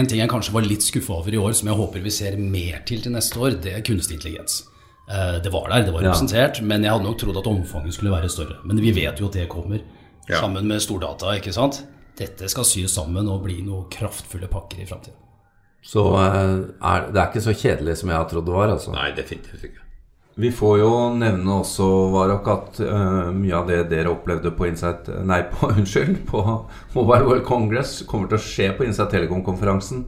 En 0.01 0.09
ting 0.11 0.19
jeg 0.21 0.29
kanskje 0.31 0.53
var 0.53 0.67
litt 0.67 0.83
skuffa 0.85 1.13
over 1.21 1.33
i 1.33 1.41
år, 1.41 1.53
som 1.57 1.69
jeg 1.71 1.77
håper 1.79 2.03
vi 2.03 2.13
ser 2.13 2.37
mer 2.37 2.81
til 2.85 3.01
til 3.01 3.11
neste 3.15 3.39
år, 3.39 3.55
det 3.63 3.73
er 3.77 3.85
kunstig 3.87 4.19
intelligens. 4.19 4.65
Eh, 5.09 5.39
Det 5.39 5.51
var 5.53 5.69
der, 5.71 5.83
det 5.87 5.93
var 5.93 6.01
Ja. 6.03 6.09
representert, 6.11 6.61
men 6.61 6.83
jeg 6.83 6.91
hadde 6.91 7.03
nok 7.07 7.17
trodd 7.17 7.37
at 7.37 7.47
omfanget 7.47 7.93
skulle 7.93 8.11
være 8.11 8.29
større. 8.29 8.57
Men 8.65 8.77
vi 8.81 8.91
vet 8.91 9.17
jo 9.19 9.27
at 9.27 9.33
det 9.33 9.47
kommer, 9.49 9.79
Ja. 10.29 10.41
sammen 10.41 10.67
med 10.67 10.81
stordata, 10.81 11.31
ikke 11.39 11.53
sant? 11.53 11.83
Dette 12.17 12.49
skal 12.49 12.63
sys 12.65 12.91
sammen 12.93 13.27
og 13.29 13.43
bli 13.43 13.61
noen 13.61 13.85
kraftfulle 13.89 14.47
pakker 14.49 14.81
i 14.81 14.85
framtiden. 14.85 15.15
Så 15.81 16.03
eh, 16.17 16.65
er, 16.83 17.11
det 17.13 17.15
er 17.21 17.27
ikke 17.31 17.45
så 17.45 17.53
kjedelig 17.55 17.97
som 17.97 18.09
jeg 18.09 18.17
har 18.17 18.25
trodd 18.27 18.45
det 18.45 18.53
var, 18.53 18.67
altså. 18.73 18.91
Nei, 18.91 19.11
definitivt 19.15 19.63
ikke. 19.63 19.79
Vi 20.37 20.51
får 20.53 20.79
jo 20.83 20.89
nevne 21.17 21.53
også, 21.63 21.85
Varok, 22.13 22.47
at 22.53 22.79
uh, 22.85 23.29
mye 23.33 23.55
av 23.57 23.69
det 23.71 23.79
dere 23.89 24.11
opplevde 24.13 24.51
på 24.53 24.67
Insight 24.69 25.09
Nei, 25.25 25.39
på, 25.49 25.69
unnskyld, 25.73 26.19
på 26.29 26.43
Mobile 26.93 27.25
World 27.25 27.45
Congress 27.47 28.03
kommer 28.05 28.29
til 28.29 28.37
å 28.37 28.43
skje 28.45 28.67
på 28.77 28.85
Insight 28.85 29.09
Telekom-konferansen 29.15 30.03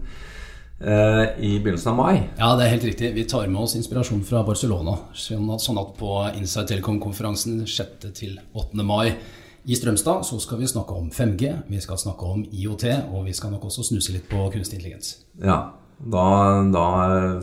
uh, 0.86 1.26
i 1.42 1.56
begynnelsen 1.58 1.96
av 1.96 1.98
mai. 1.98 2.14
Ja, 2.38 2.52
det 2.60 2.68
er 2.68 2.76
helt 2.76 2.88
riktig. 2.92 3.12
Vi 3.18 3.26
tar 3.26 3.50
med 3.50 3.64
oss 3.64 3.74
inspirasjon 3.80 4.22
fra 4.30 4.44
Barcelona. 4.46 5.00
Sånn 5.18 5.50
at, 5.50 5.66
sånn 5.66 5.82
på 5.98 6.22
Insight 6.36 6.70
Telecom-konferansen 6.76 7.64
6. 7.66 8.10
til 8.22 8.38
8. 8.54 8.86
mai 8.86 9.16
i 9.66 9.76
Strømstad 9.76 10.30
så 10.30 10.38
skal 10.46 10.62
vi 10.62 10.70
snakke 10.70 10.94
om 10.94 11.10
5G, 11.10 11.56
vi 11.74 11.82
skal 11.82 11.98
snakke 11.98 12.26
om 12.26 12.46
IOT, 12.46 12.86
og 13.10 13.26
vi 13.26 13.34
skal 13.34 13.58
nok 13.58 13.66
også 13.66 13.90
snuse 13.90 14.14
litt 14.14 14.30
på 14.30 14.46
kunstig 14.54 14.78
intelligens. 14.78 15.16
Ja, 15.42 15.64
da, 16.00 16.26
da 16.72 16.86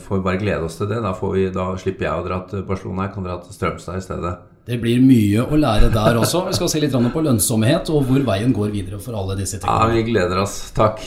får 0.01 0.16
vi 0.16 0.25
bare 0.25 0.40
glede 0.40 0.64
oss 0.64 0.79
til 0.81 0.88
det. 0.88 1.03
Da, 1.05 1.12
får 1.16 1.33
vi, 1.35 1.47
da 1.53 1.71
slipper 1.81 2.09
jeg 2.09 2.23
å 2.23 2.27
dra 2.27 2.40
til 2.51 2.64
Barcelona, 2.69 3.09
jeg 3.09 3.16
kan 3.16 3.27
dra 3.29 3.38
til 3.45 3.57
Strømstad 3.57 4.01
i 4.01 4.05
stedet. 4.07 4.35
Det 4.66 4.81
blir 4.83 5.03
mye 5.05 5.45
å 5.47 5.59
lære 5.61 5.92
der 5.95 6.19
også. 6.19 6.47
Vi 6.49 6.57
skal 6.57 6.71
se 6.73 6.81
litt 6.83 6.97
på 7.12 7.23
lønnsomhet 7.23 7.92
og 7.95 8.09
hvor 8.09 8.25
veien 8.27 8.55
går 8.57 8.73
videre 8.75 8.99
for 9.03 9.14
alle 9.19 9.37
disse 9.38 9.61
tingene. 9.61 9.77
Ja, 9.77 9.92
vi 9.92 10.03
gleder 10.09 10.42
oss. 10.42 10.59
Takk. 10.75 11.05